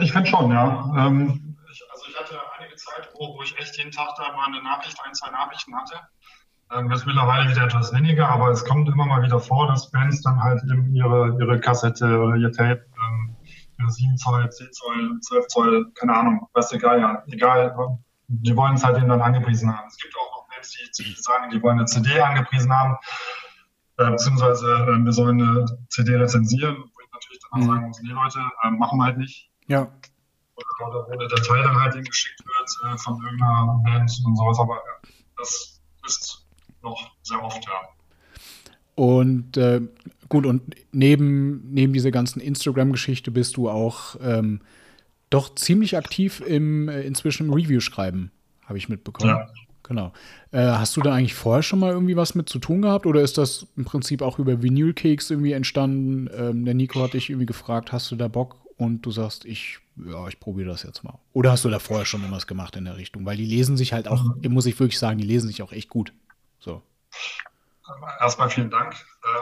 [0.00, 0.92] Ich finde schon, ja.
[0.96, 4.46] Ähm, ich, also ich hatte einige Zeit, wo, wo ich echt jeden Tag da mal
[4.46, 5.94] eine Nachricht, ein, zwei Nachrichten hatte.
[6.72, 10.22] Ähm, jetzt mittlerweile wieder etwas weniger, aber es kommt immer mal wieder vor, dass Bands
[10.22, 13.36] dann halt eben ihre, ihre Kassette oder ihr Tape, ähm,
[13.80, 17.74] ihre 7 Zoll, 10 Zoll, 12 Zoll, keine Ahnung, was egal, ja, egal,
[18.28, 19.88] die wollen es halt eben dann angepriesen haben.
[19.88, 22.96] Es gibt auch noch Bands, die, die sagen, die wollen eine CD angepriesen haben,
[23.96, 26.84] äh, beziehungsweise äh, wir sollen eine CD rezensieren,
[27.30, 27.66] natürlich dann Mhm.
[27.66, 29.82] sagen muss, nee Leute, äh, machen wir halt nicht Ja.
[29.82, 34.58] oder, oder wo eine Datei dann halt geschickt wird äh, von irgendeiner Band und sowas,
[34.58, 36.46] aber ja, das ist
[36.82, 37.72] noch sehr oft, ja.
[38.94, 39.80] Und äh,
[40.28, 44.60] gut, und neben, neben dieser ganzen Instagram-Geschichte bist du auch ähm,
[45.30, 48.30] doch ziemlich aktiv im äh, inzwischen im Review-Schreiben,
[48.64, 49.30] habe ich mitbekommen.
[49.30, 49.46] Ja.
[49.90, 50.12] Genau.
[50.52, 53.22] Äh, hast du da eigentlich vorher schon mal irgendwie was mit zu tun gehabt oder
[53.22, 56.30] ist das im Prinzip auch über Vinylcakes irgendwie entstanden?
[56.32, 58.54] Ähm, der Nico hat dich irgendwie gefragt, hast du da Bock?
[58.76, 61.18] Und du sagst, ich, ja, ich probiere das jetzt mal.
[61.32, 63.26] Oder hast du da vorher schon irgendwas gemacht in der Richtung?
[63.26, 65.88] Weil die lesen sich halt auch, muss ich wirklich sagen, die lesen sich auch echt
[65.88, 66.12] gut.
[66.60, 66.82] So.
[68.20, 68.94] Erstmal vielen Dank.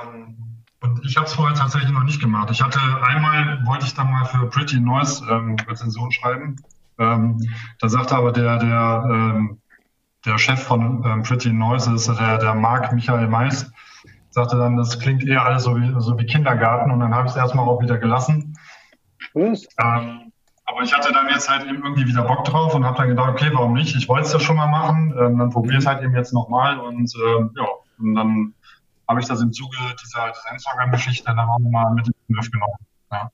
[0.03, 0.35] Ähm,
[0.81, 2.51] und ich habe es vorher tatsächlich noch nicht gemacht.
[2.51, 6.57] Ich hatte einmal, wollte ich dann mal für Pretty Noise ähm, Rezension schreiben.
[6.99, 7.39] Ähm,
[7.81, 9.59] da sagte aber der, der, ähm,
[10.29, 13.73] der Chef von ähm, Pretty Noise, das ist der, der Marc Michael Mais,
[14.31, 16.91] sagte dann, das klingt eher alles so wie, so wie Kindergarten.
[16.91, 18.57] Und dann habe ich es erstmal auch wieder gelassen.
[19.35, 20.33] Ähm,
[20.65, 23.31] aber ich hatte dann jetzt halt eben irgendwie wieder Bock drauf und habe dann gedacht,
[23.31, 23.97] okay, warum nicht?
[23.97, 26.79] Ich wollte es ja schon mal machen, ähm, dann probiere es halt eben jetzt nochmal
[26.79, 27.65] und ähm, ja,
[27.99, 28.55] und dann
[29.09, 32.51] habe ich das im Zuge dieser, dieser Instagram-Geschichte dann auch mal mit in den Griff
[32.51, 32.75] genommen.
[33.11, 33.31] Ja.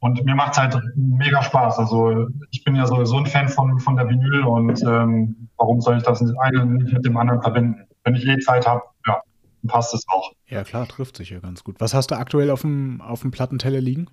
[0.00, 1.78] Und mir macht es halt mega Spaß.
[1.78, 5.98] Also ich bin ja sowieso ein Fan von, von der Vinyl und ähm, warum soll
[5.98, 7.86] ich das eine nicht mit dem anderen verbinden?
[8.02, 9.20] Wenn ich eh Zeit habe, ja,
[9.68, 10.32] passt es auch.
[10.46, 11.76] Ja, klar, trifft sich ja ganz gut.
[11.78, 14.08] Was hast du aktuell auf dem, auf dem Plattenteller liegen?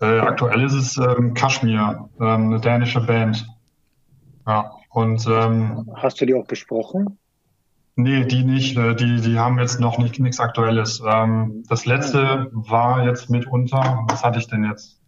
[0.00, 3.46] Äh, aktuell ist es ähm, Kashmir, ähm, eine dänische Band.
[4.46, 7.18] Ja, und ähm, Hast du die auch besprochen?
[7.94, 8.76] nee, die nicht.
[8.76, 11.02] äh, Die, die haben jetzt noch nicht nichts Aktuelles.
[11.06, 14.98] Ähm, das letzte war jetzt mitunter, was hatte ich denn jetzt?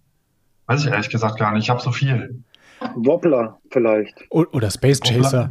[0.66, 1.64] Weiß ich ehrlich gesagt gar nicht.
[1.64, 2.44] Ich habe so viel.
[2.94, 4.14] Wobbler vielleicht.
[4.31, 5.51] Oder Space Chaser.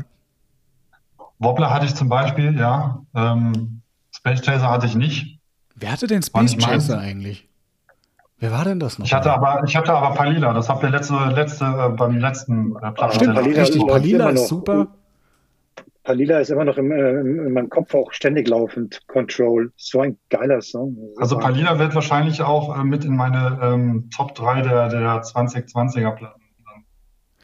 [1.39, 3.02] Wobbler hatte ich zum Beispiel, ja.
[3.15, 5.39] Ähm, Space Chaser hatte ich nicht.
[5.76, 7.50] Wer hatte denn Space Chaser eigentlich?
[8.39, 9.06] Wer war denn das noch?
[9.06, 10.54] Ich hatte aber, ich hatte aber Palila.
[10.54, 13.88] Das habt ihr letzte, letzte, äh, beim letzten äh, Platten- Stimmt, Palila richtig.
[13.88, 14.48] Palila immer ist noch.
[14.48, 14.88] super.
[16.04, 19.00] Palila ist immer noch im, äh, in meinem Kopf auch ständig laufend.
[19.08, 19.72] Control.
[19.78, 20.98] So ein geiler Song.
[21.17, 26.12] Also Palila wird wahrscheinlich auch äh, mit in meine ähm, Top 3 der, der 2020er
[26.12, 26.41] Platten.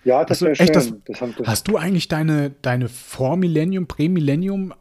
[0.04, 0.68] Ja, das wäre schön.
[0.68, 4.74] das- Das haben, das, Hast du eigentlich deine, deine Vor-Millennium, Prä-Millennium,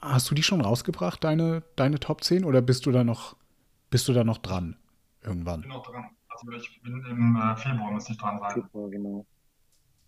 [0.00, 2.44] hast du die schon rausgebracht, deine, deine Top 10?
[2.44, 3.36] Oder bist du da noch,
[3.90, 4.76] bist du da noch dran?
[5.22, 5.60] Irgendwann.
[5.60, 6.04] Ich bin noch dran.
[6.28, 8.54] Also ich bin im äh, Februar, müsste ich dran sein.
[8.54, 9.26] Super, genau.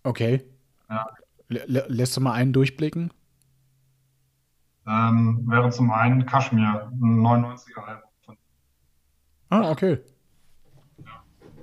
[0.03, 0.43] Okay.
[0.89, 1.07] Ja.
[1.49, 3.11] Lä- lä- Lässt du mal einen durchblicken?
[4.87, 8.09] Ähm, wäre zum einen Kashmir, ein 99er Album.
[8.23, 8.37] Von,
[9.49, 9.99] Ah, okay.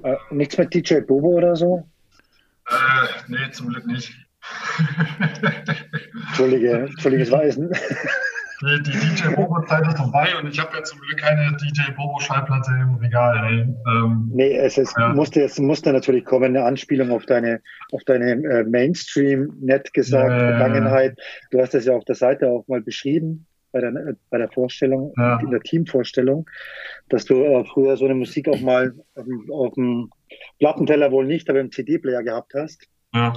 [0.03, 1.87] Äh, nichts mit DJ Bobo oder so?
[2.69, 4.13] Äh, nee, zum Glück nicht.
[6.29, 7.57] Entschuldige, Entschuldige, es war es.
[7.57, 12.71] Die, die DJ Bobo-Zeit ist vorbei und ich habe ja zum Glück keine DJ Bobo-Schallplatte
[12.81, 13.75] im Regal.
[13.89, 15.13] Ähm, Nee, es, es Ja.
[15.15, 17.61] musste jetzt musste natürlich kommen, eine Anspielung auf deine,
[17.93, 20.39] auf deine äh, Mainstream, nett gesagt, Ja.
[20.59, 21.19] Vergangenheit.
[21.51, 24.49] Du hast das ja auf der Seite auch mal beschrieben, bei der, äh, bei der
[24.51, 25.41] Vorstellung, Ja.
[25.41, 26.49] in der Teamvorstellung,
[27.09, 28.95] dass du äh, früher so eine Musik auch mal
[29.51, 30.09] auf dem
[30.59, 32.89] Plattenteller wohl nicht, aber im CD-Player gehabt hast.
[33.15, 33.33] ja.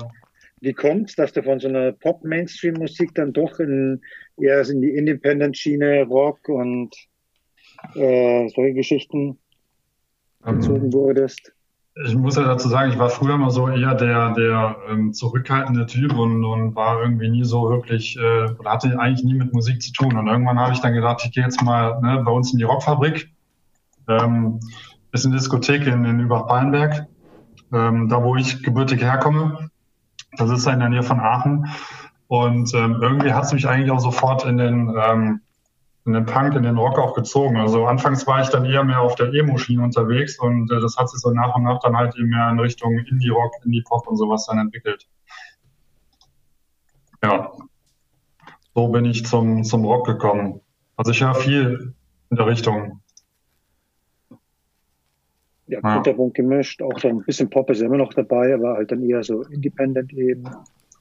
[0.61, 4.01] Wie kommt dass du von so einer Pop-Mainstream-Musik dann doch in,
[4.37, 6.95] eher in die Independent-Schiene, Rock und
[7.93, 9.37] äh, solche Geschichten
[10.45, 11.51] Ähm, gezogen wurdest?
[12.05, 15.85] Ich muss ja dazu sagen, ich war früher mal so eher der, der ähm, zurückhaltende
[15.85, 19.81] Typ und, und war irgendwie nie so wirklich, äh, oder hatte eigentlich nie mit Musik
[19.81, 20.17] zu tun.
[20.17, 22.65] Und irgendwann habe ich dann gedacht, ich gehe jetzt mal ne, bei uns in die
[22.65, 23.29] Rockfabrik,
[24.09, 24.59] ähm,
[25.15, 27.07] ist eine Diskothek in, in Übach-Ballenberg,
[27.73, 29.69] ähm, da wo ich gebürtig herkomme.
[30.37, 31.69] Das ist in der Nähe von Aachen.
[32.27, 35.41] Und ähm, irgendwie hat es mich eigentlich auch sofort in den, ähm,
[36.05, 37.57] in den Punk, in den Rock auch gezogen.
[37.57, 41.09] Also anfangs war ich dann eher mehr auf der Emo-Schiene unterwegs und äh, das hat
[41.09, 44.45] sich so nach und nach dann halt eben mehr in Richtung Indie-Rock, Indie-Pop und sowas
[44.47, 45.07] dann entwickelt.
[47.23, 47.51] Ja,
[48.73, 50.59] so bin ich zum, zum Rock gekommen.
[50.97, 51.93] Also ich höre viel
[52.29, 53.01] in der Richtung.
[55.67, 55.97] Ja, Ja.
[55.97, 56.81] guter Punkt gemischt.
[56.81, 60.13] Auch so ein bisschen Pop ist immer noch dabei, aber halt dann eher so Independent
[60.13, 60.45] eben.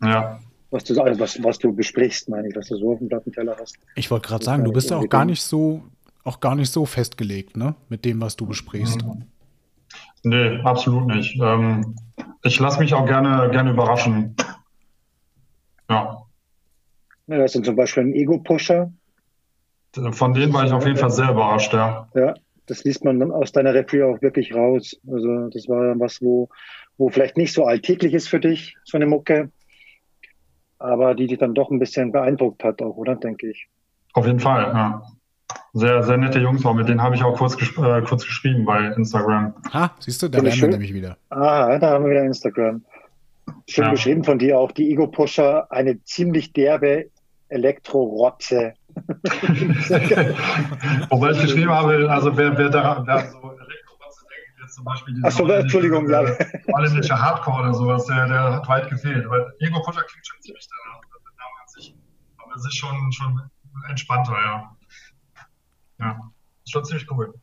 [0.02, 3.08] Ja, Was du, also was, was du besprichst, meine ich, was du so auf dem
[3.08, 3.76] Plattenteller hast.
[3.94, 5.82] Ich wollte gerade sagen, du bist ja auch gar nicht so,
[6.24, 7.74] auch gar nicht so festgelegt, ne?
[7.88, 9.04] Mit dem, was du besprichst.
[10.22, 11.38] nee, absolut nicht.
[11.40, 11.94] Ähm,
[12.42, 14.34] ich lasse mich auch gerne, gerne überraschen.
[15.90, 16.24] Ja,
[17.26, 18.92] Ja, das sind zum Beispiel ein Ego-Pusher.
[20.12, 22.08] von denen war ich auf jeden Fall sehr überrascht, ja.
[22.14, 22.34] Ja,
[22.66, 24.98] das liest man dann aus deiner Review auch wirklich raus.
[25.10, 26.48] Also das war dann was, wo,
[26.96, 29.50] wo vielleicht nicht so alltäglich ist für dich, so eine Mucke,
[30.78, 33.16] aber die dich dann doch ein bisschen beeindruckt hat auch, oder?
[33.16, 33.68] Denke ich.
[34.12, 35.02] Auf jeden Fall, ja.
[35.72, 38.64] Sehr, sehr nette Jungs auch, mit denen habe ich auch kurz, ges äh, kurz geschrieben
[38.64, 39.54] bei Instagram.
[39.72, 40.70] Ha, siehst du, da wären wir schön.
[40.70, 41.16] nämlich wieder.
[41.30, 42.84] Ah, da haben wir wieder Instagram.
[43.68, 43.90] Schön Ja.
[43.90, 47.10] beschrieben von dir auch, die Ego-Pusher, eine ziemlich derbe
[47.48, 48.74] Elektro-Rotze.
[51.10, 55.14] Wobei ich geschrieben habe, also wer, wer da wer so Elektrobotze denkt, jetzt zum Beispiel
[55.14, 56.24] diese Ach so, Entschuldigung, ja.
[56.72, 59.28] holländische Hardcore oder sowas, der, der hat weit gefehlt.
[59.28, 61.94] Weil Ego Potter klingt schon ziemlich danach, der Name an sich.
[62.38, 63.42] Aber es ist schon, schon
[63.88, 64.76] entspannter, ja.
[65.98, 66.30] Ja,
[66.64, 67.34] ist schon ziemlich cool.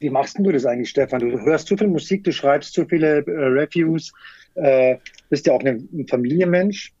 [0.00, 1.20] Wie machst denn du das eigentlich, Stefan?
[1.20, 4.12] Du hörst zu viel Musik, du schreibst zu viele äh, Reviews,
[4.54, 4.96] äh,
[5.28, 6.94] bist ja auch ein, ein Familienmensch,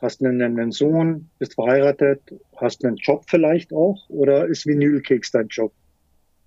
[0.00, 2.20] hast einen, einen Sohn, bist verheiratet,
[2.56, 5.72] hast einen Job vielleicht auch oder ist Vinylkeks dein Job?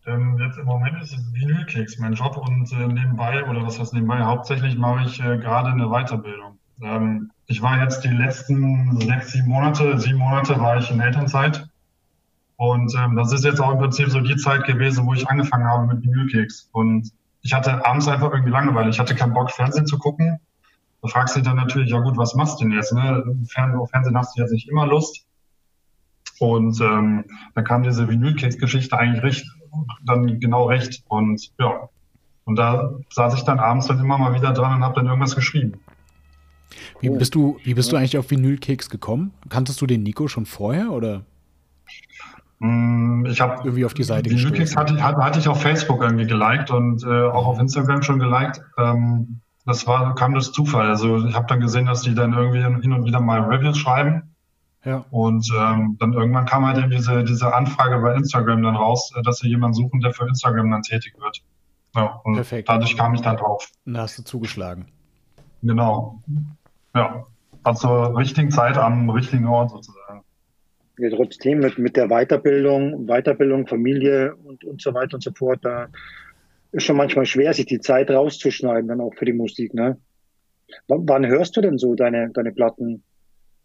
[0.05, 3.93] Ähm, jetzt im Moment ist es Vinylkeks mein Job und äh, nebenbei, oder was heißt
[3.93, 6.57] nebenbei, hauptsächlich mache ich äh, gerade eine Weiterbildung.
[6.82, 11.67] Ähm, ich war jetzt die letzten sechs, sieben Monate, sieben Monate war ich in Elternzeit.
[12.55, 15.65] Und ähm, das ist jetzt auch im Prinzip so die Zeit gewesen, wo ich angefangen
[15.65, 16.69] habe mit Vinylkeks.
[16.71, 17.11] Und
[17.41, 18.89] ich hatte abends einfach irgendwie Langeweile.
[18.89, 20.39] Ich hatte keinen Bock, Fernsehen zu gucken.
[21.01, 22.93] Da fragst du dich dann natürlich, ja gut, was machst du denn jetzt?
[22.93, 23.23] Ne?
[23.49, 25.25] Fernsehen, auf Fernsehen hast du jetzt nicht immer Lust.
[26.39, 27.25] Und ähm,
[27.55, 29.45] dann kam diese Vinylkeks-Geschichte eigentlich recht,
[30.05, 31.03] dann genau recht.
[31.07, 31.89] Und ja,
[32.45, 35.35] und da saß ich dann abends dann immer mal wieder dran und habe dann irgendwas
[35.35, 35.73] geschrieben.
[37.01, 39.31] Wie bist du, wie bist du eigentlich auf Vinylkeks gekommen?
[39.49, 41.23] Kanntest du den Nico schon vorher oder?
[42.59, 44.75] Mm, Ich habe Irgendwie auf die Seite gestoßen.
[44.77, 48.19] hatte, ich- hatte, hatte ich auf Facebook irgendwie geliked und äh, auch auf Instagram schon
[48.19, 48.61] geliked.
[48.77, 49.39] Ähm,
[49.70, 50.88] das war, kam durch Zufall.
[50.88, 54.36] Also ich habe dann gesehen, dass die dann irgendwie hin und wieder mal Reviews schreiben.
[54.84, 55.05] Ja.
[55.11, 59.22] Und ähm, dann irgendwann kam halt eben diese, diese Anfrage bei Instagram dann raus, äh,
[59.22, 61.41] dass sie jemanden suchen, der für Instagram dann tätig wird.
[61.95, 62.70] Ja, und Perfekt.
[62.70, 63.70] dadurch kam ich dann drauf.
[63.86, 64.88] Und da hast du zugeschlagen.
[65.61, 66.22] Genau.
[66.95, 67.26] Ja.
[67.63, 70.24] Also zur richtigen Zeit am richtigen Ort sozusagen.
[70.97, 75.59] Ja, trotzdem mit, mit der Weiterbildung, Weiterbildung, Familie und, und so weiter und so fort,
[75.61, 75.88] da
[76.72, 79.97] ist schon manchmal schwer, sich die Zeit rauszuschneiden, dann auch für die Musik, ne?
[80.88, 83.03] W wann hörst du denn so deine, deine Platten?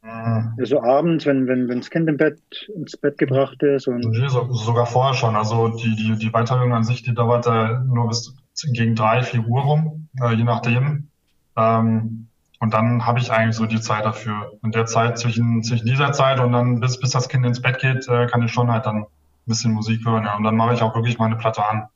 [0.03, 0.55] Mhm.
[0.59, 2.39] Ja, so abends, wenn, wenn, wenn das Kind im Bett,
[2.75, 5.35] ins Bett gebracht ist und Nee, so, sogar vorher schon.
[5.35, 8.35] Also die, die, die Weiterbildung an sich, die dauert äh, nur bis
[8.73, 11.09] gegen drei, vier Uhr rum, äh, je nachdem.
[11.57, 12.29] Ähm,
[12.61, 14.53] und dann habe ich eigentlich so die Zeit dafür.
[14.63, 17.79] In der Zeit, zwischen, zwischen dieser Zeit und dann bis, bis das Kind ins Bett
[17.79, 19.07] geht, äh, kann ich schon halt dann ein
[19.47, 20.25] bisschen Musik hören.
[20.25, 20.37] Ja.
[20.37, 21.89] Und dann mache ich auch wirklich meine Platte an.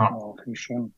[0.00, 0.92] Oh, finde ich schon.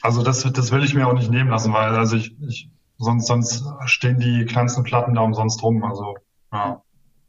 [0.00, 2.68] Also das, das will ich mir auch nicht nehmen lassen, weil also ich, ich
[2.98, 5.84] sonst, sonst stehen die kleinsten Platten da umsonst rum.
[5.84, 6.16] Also
[6.52, 6.82] ja,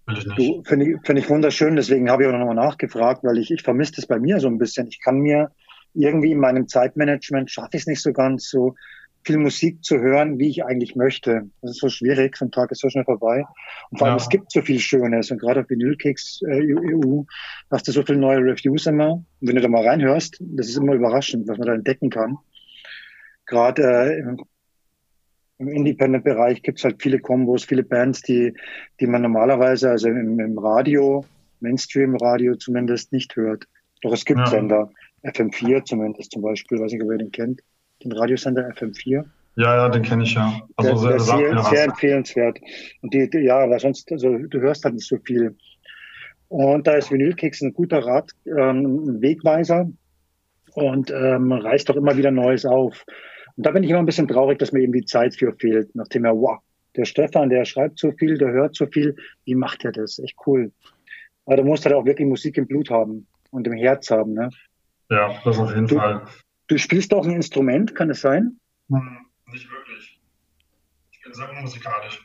[0.08, 0.68] will ich nicht.
[0.68, 3.94] Finde ich, finde ich wunderschön, deswegen habe ich auch nochmal nachgefragt, weil ich, ich vermisse
[3.98, 4.88] das bei mir so ein bisschen.
[4.88, 5.52] Ich kann mir
[5.94, 8.76] irgendwie in meinem Zeitmanagement schaffe ich es nicht so ganz, so
[9.26, 11.50] viel Musik zu hören, wie ich eigentlich möchte.
[11.62, 13.46] Das ist so schwierig, so ein Tag ist so schnell vorbei.
[13.90, 14.22] Und vor allem, Ja.
[14.24, 17.24] es gibt so viel Schönes und gerade auf Vinylkicks äh, EU
[17.72, 19.14] hast du so viele neue Reviews immer.
[19.14, 22.38] Und wenn du da mal reinhörst, das ist immer überraschend, was man da entdecken kann.
[23.46, 24.42] Gerade äh, im,
[25.60, 28.54] im Independent-Bereich gibt es halt viele Kombos, viele Bands, die,
[29.00, 31.26] die man normalerweise, also im, im Radio,
[31.60, 33.66] Mainstream-Radio zumindest nicht hört.
[34.02, 34.48] Doch es gibt Ja.
[34.48, 34.92] Sender,
[35.24, 37.62] FM4 zumindest zum Beispiel, weiß nicht, ob ihr den kennt,
[38.04, 39.24] den Radiosender FM4.
[39.56, 40.62] Ja, ja, den kenne ich ja.
[40.78, 41.74] Also der, sehr, sehr, sehr was.
[41.74, 42.60] empfehlenswert.
[43.02, 45.56] Und die, die, ja, aber sonst, also du hörst halt nicht so viel.
[46.50, 49.90] Und da ist Vinylkicks ein guter Rat, ähm, Wegweiser
[50.74, 53.06] und ähm, reißt doch immer wieder Neues auf.
[53.56, 55.94] Und da bin ich immer ein bisschen traurig, dass mir eben die Zeit für fehlt,
[55.96, 56.60] nachdem er, wow,
[56.96, 60.20] der Stefan, der schreibt so viel, der hört so viel, wie macht er das?
[60.20, 60.72] Echt cool.
[61.46, 64.34] Aber du musst halt auch wirklich Musik im Blut haben und im Herz haben.
[64.34, 64.50] Ne?
[65.10, 66.22] Ja, das auf jeden Du- Fall.
[66.68, 68.60] Du spielst auch ein Instrument, kann es sein?
[68.90, 70.20] Hm, nicht wirklich.
[71.12, 72.22] Ich bin sehr unmusikalisch.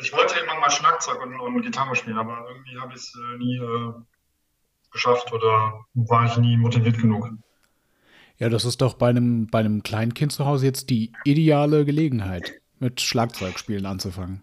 [0.00, 3.36] Ich wollte irgendwann mal Schlagzeug und, und Gitarre spielen, aber irgendwie habe ich es äh,
[3.38, 3.92] nie äh,
[4.90, 7.30] geschafft oder war ich nie motiviert genug.
[8.38, 11.84] Ja, das ist doch bei einem, bei einem kleinen Kind zu Hause jetzt die ideale
[11.84, 14.42] Gelegenheit, mit Schlagzeugspielen anzufangen.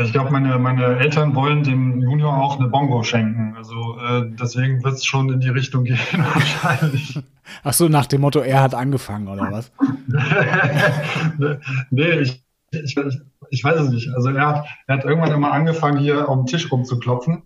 [0.00, 3.56] Ich glaube, meine, meine Eltern wollen dem Junior auch eine Bongo schenken.
[3.56, 5.98] Also äh, deswegen wird es schon in die Richtung gehen
[6.34, 7.18] wahrscheinlich.
[7.64, 9.72] Ach so, nach dem Motto, er hat angefangen, oder was?
[11.90, 13.20] nee, ich, ich, ich,
[13.50, 14.14] ich weiß es nicht.
[14.14, 17.42] Also er hat, er hat irgendwann immer angefangen, hier auf dem Tisch rumzuklopfen.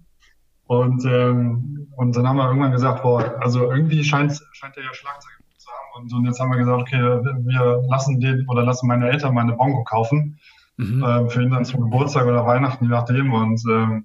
[0.67, 4.93] Und, ähm, und dann haben wir irgendwann gesagt, boah, also irgendwie scheint, scheint er ja
[4.93, 6.03] Schlagzeug zu haben.
[6.03, 9.55] Und, und jetzt haben wir gesagt, okay, wir lassen den oder lassen meine Eltern meine
[9.55, 10.39] Bongo kaufen,
[10.77, 11.05] Mhm.
[11.05, 13.33] ähm, für ihn dann zum Geburtstag oder Weihnachten, je nachdem.
[13.33, 14.05] Und ähm,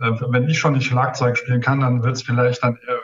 [0.00, 2.98] äh, wenn ich schon nicht Schlagzeug spielen kann, dann wird es vielleicht dann eher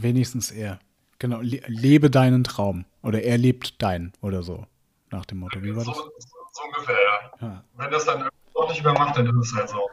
[0.00, 0.78] Wenigstens er.
[1.18, 2.86] Genau, le lebe deinen Traum.
[3.02, 4.66] Oder er lebt deinen oder so.
[5.10, 5.62] Nach dem Motto.
[5.62, 6.00] Wie war so, das?
[6.00, 6.10] so,
[6.52, 7.46] so ungefähr, ja.
[7.46, 9.90] Ja, Wenn das dann auch nicht übermacht, dann ist es halt so.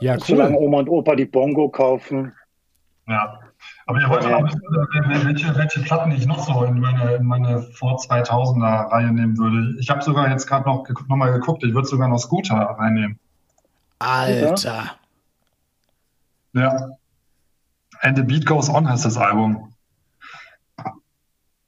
[0.00, 0.64] ja Solange cool.
[0.64, 2.32] Oma und Opa die Bongo kaufen.
[3.06, 3.40] Ja.
[3.88, 7.14] Aber ihr wollt ja noch wissen, äh, welche, welche Platten ich noch so in meine,
[7.14, 9.80] in meine vor 2000er Reihe nehmen würde.
[9.80, 13.18] Ich habe sogar jetzt gerade noch, noch mal geguckt, ich würde sogar noch Scooter reinnehmen.
[13.98, 14.90] Alter.
[16.52, 16.90] Ja.
[18.02, 19.72] And the Beat Goes On heißt das Album.
[20.76, 20.92] Das,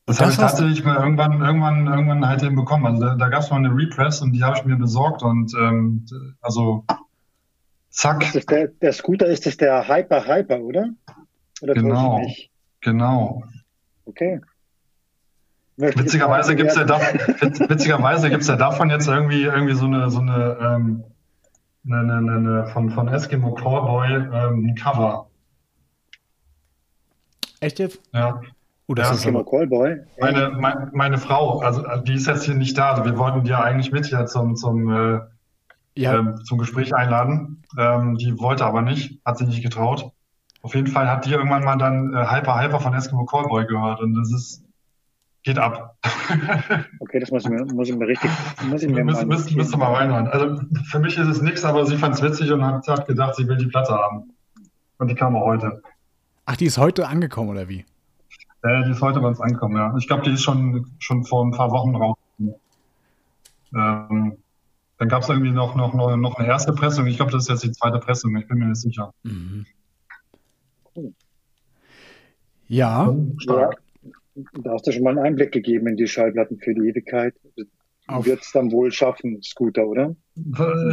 [0.04, 2.84] Das habe ich hast- tatsächlich mal irgendwann, irgendwann, irgendwann halt eben bekommen.
[2.84, 5.54] Also da, da gab es mal eine Repress und die habe ich mir besorgt und
[5.54, 6.04] ähm,
[6.42, 6.84] also
[7.88, 10.90] zack, der, der Scooter ist das der Hyper Hyper, oder?
[11.62, 12.20] Oder Genau.
[12.80, 13.44] genau.
[14.06, 14.40] Okay.
[15.76, 17.00] Witzigerweise jetzt gibt's ja da,
[17.68, 21.04] witzigerweise gibt's ja davon jetzt irgendwie, irgendwie so eine, so eine, ähm,
[21.86, 25.28] eine, eine, eine, eine von, von Eskimo Callboy ähm, ein Cover.
[27.60, 28.00] Echt jetzt?
[28.12, 28.40] Ja.
[28.86, 30.00] Oh, das Ja, ist Eskimo Callboy.
[30.20, 32.90] Meine, meine, meine Frau, also äh, die ist jetzt hier nicht da.
[32.92, 35.20] Also wir wollten die ja eigentlich mit hier zum, zum, äh,
[35.96, 37.62] ja, ähm, zum Gespräch einladen.
[37.78, 40.10] Ähm, die wollte aber nicht, hat sich nicht getraut.
[40.62, 44.00] Auf jeden Fall hat die irgendwann mal dann äh, Hyper Hyper von Eskimo Callboy gehört
[44.00, 44.64] und das ist,
[45.42, 45.96] geht ab.
[47.00, 48.30] Okay, das muss ich mir, muss ich mir richtig,
[48.68, 50.28] muss ich mir Müsst, mal müsst, müsst ihr mal reinhören.
[50.28, 53.34] Also für mich ist es nichts, aber sie fand es witzig und hat, hat gedacht,
[53.34, 54.32] sie will die Platte haben.
[54.98, 55.82] Und die kam auch heute.
[56.46, 57.84] ach, die ist heute angekommen, oder wie?
[58.62, 59.92] Ja, die ist heute bei uns ankommen, ja.
[59.96, 62.16] Ich glaube, die ist schon, schon vor ein paar Wochen raus.
[63.74, 64.36] Ähm,
[64.98, 67.06] dann gab es irgendwie noch, noch, noch, noch eine erste Pressung.
[67.06, 68.36] Ich glaube, das ist jetzt die zweite Pressung.
[68.36, 69.12] Ich bin mir nicht sicher.
[69.22, 69.66] Mhm.
[72.68, 73.14] Ja.
[73.46, 73.70] ja.
[74.62, 77.34] Da hast du schon mal einen Einblick gegeben in die Schallplatten für die Ewigkeit.
[78.08, 80.16] Wird es dann wohl schaffen, Scooter, oder?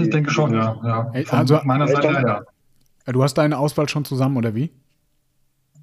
[0.02, 0.80] Ich denke schon, ja.
[0.84, 1.24] ja.
[1.24, 2.44] Von also, meiner Seite, ja.
[3.12, 4.72] Du hast deine Auswahl schon zusammen, oder wie?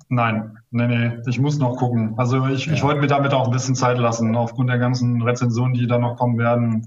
[0.09, 2.15] Nein, nee, nee, ich muss noch gucken.
[2.19, 2.75] Also ich, ja.
[2.75, 5.99] ich wollte mir damit auch ein bisschen Zeit lassen, aufgrund der ganzen Rezensionen, die da
[5.99, 6.87] noch kommen werden.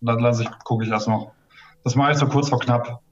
[0.00, 1.32] Dann lasse ich, gucke ich erst noch.
[1.84, 3.02] Das mache ich so kurz vor knapp.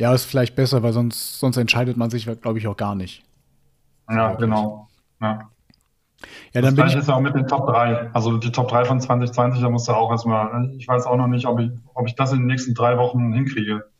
[0.00, 3.22] Ja, ist vielleicht besser, weil sonst, sonst entscheidet man sich, glaube ich, auch gar nicht.
[4.08, 4.88] Ja, genau.
[5.20, 5.50] Ja.
[6.54, 8.10] Ja, dann das bin ich jetzt auch mit den Top 3.
[8.14, 11.26] Also die Top 3 von 2020, da musst du auch erstmal, ich weiß auch noch
[11.26, 13.90] nicht, ob ich, ob ich das in den nächsten drei Wochen hinkriege.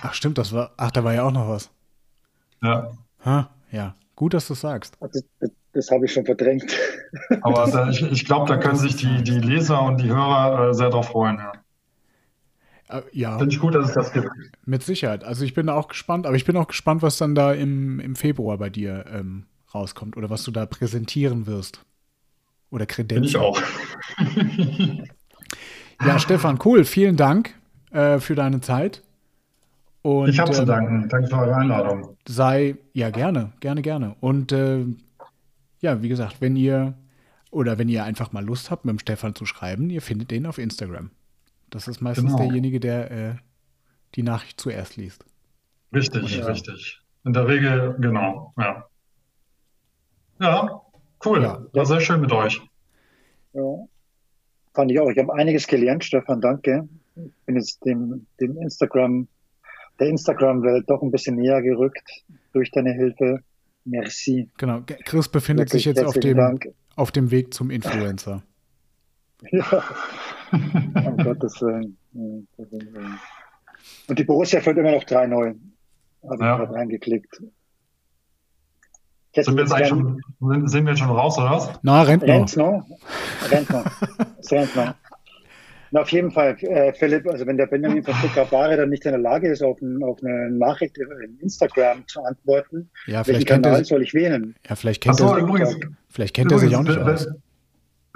[0.00, 1.70] Ach stimmt, das war, ach, da war ja auch noch was.
[2.62, 2.92] Ja.
[3.26, 4.96] Ha, ja, gut, dass du sagst.
[5.00, 6.74] Das, das, das habe ich schon verdrängt.
[7.42, 10.74] Aber da, ich, ich glaube, da können sich die, die Leser und die Hörer äh,
[10.74, 11.36] sehr drauf freuen.
[11.36, 11.52] Ja.
[12.88, 13.38] Äh, ja.
[13.38, 14.28] Finde ich gut, dass es das gibt.
[14.64, 15.24] Mit Sicherheit.
[15.24, 18.16] Also ich bin auch gespannt, aber ich bin auch gespannt, was dann da im, im
[18.16, 21.84] Februar bei dir ähm, rauskommt oder was du da präsentieren wirst.
[22.70, 23.24] Oder Kredenzen.
[23.24, 23.60] Ich auch.
[26.04, 26.84] ja, Stefan, cool.
[26.84, 27.54] Vielen Dank
[27.90, 29.02] äh, für deine Zeit.
[30.02, 31.08] Und, ich habe zu ähm, danken.
[31.08, 32.16] Danke für eure Einladung.
[32.28, 34.16] Sei, ja, gerne, gerne, gerne.
[34.20, 34.84] Und äh,
[35.80, 36.94] ja, wie gesagt, wenn ihr
[37.50, 40.46] oder wenn ihr einfach mal Lust habt, mit dem Stefan zu schreiben, ihr findet den
[40.46, 41.10] auf Instagram.
[41.70, 42.44] Das ist meistens genau.
[42.44, 43.34] derjenige, der äh,
[44.14, 45.24] die Nachricht zuerst liest.
[45.92, 46.48] Richtig, oder?
[46.48, 47.00] richtig.
[47.24, 48.86] In der Regel, genau, ja.
[50.40, 50.82] Ja,
[51.24, 51.42] cool.
[51.42, 51.64] Ja.
[51.72, 52.60] War sehr schön mit euch.
[53.52, 53.62] Ja,
[54.74, 55.08] fand ich auch.
[55.08, 56.88] Ich habe einiges gelernt, Stefan, danke.
[57.16, 59.26] Ich bin jetzt dem, dem Instagram
[59.98, 63.40] der Instagram-Welt doch ein bisschen näher gerückt durch deine Hilfe.
[63.84, 64.50] Merci.
[64.58, 64.82] Genau.
[65.04, 66.58] Chris befindet Wirklich sich jetzt auf dem,
[66.96, 68.42] auf dem Weg zum Influencer.
[69.50, 69.82] ja.
[70.52, 71.96] um Gottes Willen.
[74.08, 75.30] Und die Borussia führt immer noch 3-0.
[75.30, 76.52] Habe ja.
[76.52, 77.42] ich gerade reingeklickt.
[79.34, 80.22] Sind wir, jetzt eigentlich schon,
[80.66, 81.70] sind wir jetzt schon raus, oder was?
[81.82, 82.28] Na, rennt noch.
[82.28, 82.86] Rennt noch.
[83.50, 83.84] Rennt noch.
[84.50, 84.94] rennt noch.
[85.90, 89.04] Na, auf jeden Fall, äh, Philipp, also wenn der Benjamin von Stuttgart Bare dann nicht
[89.04, 93.44] in der Lage ist, auf, ein, auf eine Nachricht in Instagram zu antworten, ja, welchen
[93.44, 94.56] Kanal er, soll ich wählen?
[94.68, 95.76] Ja, vielleicht kennt, so, er, übrigens,
[96.08, 97.28] vielleicht kennt übrigens, er sich auch nicht aus.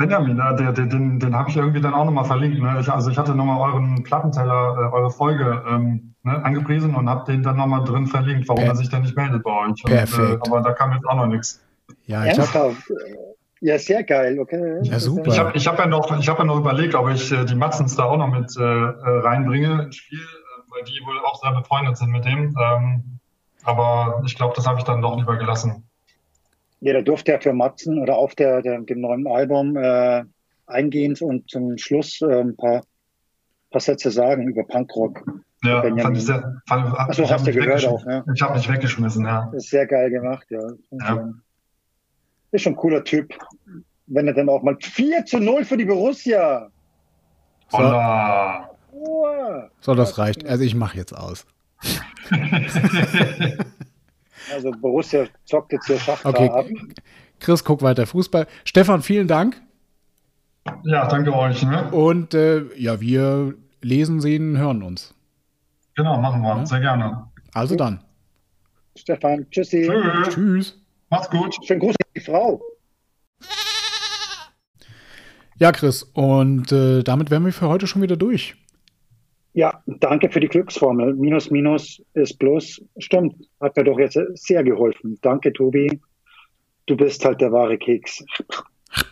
[0.01, 2.59] Benjamin, ne, der, der, den, den habe ich irgendwie dann auch nochmal verlinkt.
[2.59, 2.79] Ne?
[2.81, 7.31] Ich, also ich hatte nochmal euren Plattenteller, äh, eure Folge ähm, ne, angepriesen und habe
[7.31, 9.83] den dann nochmal drin verlinkt, warum per er sich dann nicht meldet bei euch.
[9.85, 10.19] Perfekt.
[10.19, 11.63] Und, äh, aber da kam jetzt auch noch nichts.
[12.07, 12.77] Ja, ich habe
[13.61, 14.79] ja, sehr geil, okay.
[14.85, 15.27] Ja, super.
[15.27, 17.95] Ich habe ich hab ja, noch, hab ja noch überlegt, ob ich äh, die Matzens
[17.95, 21.53] da auch noch mit äh, äh, reinbringe ins Spiel, äh, weil die wohl auch sehr
[21.53, 22.57] befreundet sind mit dem.
[22.59, 23.19] Ähm,
[23.65, 25.90] aber ich glaube, das habe ich dann doch lieber gelassen.
[26.81, 30.25] Ja, da durfte er für Matzen oder auf der, der dem neuen Album äh,
[30.67, 32.83] eingehend und zum Schluss äh, ein paar,
[33.71, 35.23] paar Sätze sagen über Punkrock.
[35.63, 36.63] Ja, fand ich sehr.
[36.67, 38.25] Fand, Achso, hast du gehört auch, ja.
[38.35, 39.51] Ich habe mich weggeschmissen, ja.
[39.53, 40.73] Das ist sehr geil gemacht, ja.
[40.91, 41.35] ja
[42.53, 43.35] ist schon ein cooler Typ.
[44.07, 46.69] Wenn er dann auch mal 4 zu 0 für die Borussia.
[47.71, 47.79] So,
[49.81, 50.45] so das reicht.
[50.47, 51.47] Also ich mache jetzt aus.
[54.53, 56.49] also Borussia zockt jetzt hier Schach okay.
[56.51, 56.67] ab.
[57.39, 58.47] Chris, guck weiter Fußball.
[58.65, 59.61] Stefan, vielen Dank.
[60.85, 61.63] Ja, danke euch.
[61.63, 61.91] Ne?
[61.91, 65.15] Und äh, ja, wir lesen, sehen, hören uns.
[65.95, 66.57] Genau, machen wir.
[66.57, 66.67] Ja?
[66.67, 67.29] Sehr gerne.
[67.53, 68.05] Also dann.
[68.97, 69.89] Stefan, tschüssi.
[69.89, 70.35] Tschüss.
[70.35, 70.83] Tschüss.
[71.09, 71.57] Macht's gut.
[71.65, 72.61] Schönen Gruß an die Frau.
[75.59, 78.57] Ja, Chris, und äh, damit wären wir für heute schon wieder durch.
[79.53, 81.15] Ja, danke für die Glücksformel.
[81.15, 82.81] Minus, minus ist plus.
[82.99, 85.19] Stimmt, hat mir doch jetzt sehr geholfen.
[85.23, 86.01] Danke, Tobi.
[86.87, 88.25] Du bist halt der wahre Keks.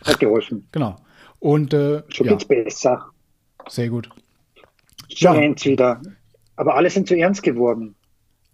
[0.05, 0.67] Hat geholfen.
[0.71, 0.95] Genau.
[1.39, 2.33] Und äh, schon ja.
[2.33, 3.05] geht's besser.
[3.67, 4.09] Sehr gut.
[5.13, 5.65] Schon ja.
[5.65, 6.01] wieder.
[6.55, 7.95] Aber alle sind zu ernst geworden.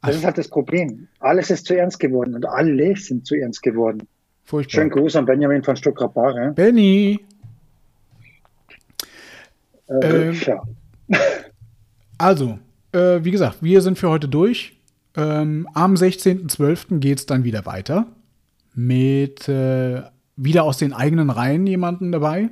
[0.01, 1.07] Das ist halt das Problem.
[1.19, 4.07] Alles ist zu ernst geworden und alle sind zu ernst geworden.
[4.43, 4.81] Furchtbar.
[4.81, 6.53] Schönen Gruß an Benjamin von Stuttgart-Bare.
[6.53, 7.19] Benny!
[9.88, 10.63] Äh, ähm, ja.
[12.18, 12.59] Also,
[12.91, 14.80] äh, wie gesagt, wir sind für heute durch.
[15.16, 16.99] Ähm, am 16.12.
[16.99, 18.07] geht es dann wieder weiter.
[18.74, 20.01] Mit äh,
[20.36, 22.49] wieder aus den eigenen Reihen jemanden dabei.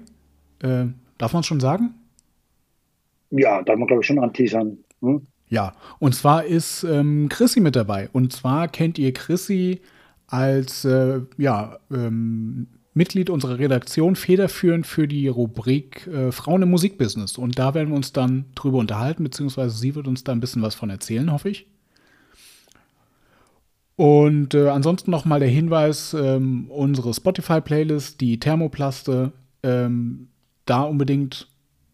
[0.61, 0.85] Äh,
[1.17, 1.95] darf man es schon sagen?
[3.31, 4.77] Ja, darf man, glaube ich, schon anteasern.
[5.01, 5.27] Hm?
[5.49, 8.09] Ja, und zwar ist ähm, Chrissy mit dabei.
[8.13, 9.81] Und zwar kennt ihr Chrissy
[10.27, 17.37] als äh, ja, ähm, Mitglied unserer Redaktion federführend für die Rubrik äh, Frauen im Musikbusiness.
[17.37, 20.61] Und da werden wir uns dann drüber unterhalten, beziehungsweise sie wird uns da ein bisschen
[20.61, 21.67] was von erzählen, hoffe ich.
[23.95, 29.31] Und äh, ansonsten nochmal der Hinweis, ähm, unsere Spotify-Playlist, die Thermoplaste,
[29.61, 30.29] ähm,
[30.65, 31.47] da unbedingt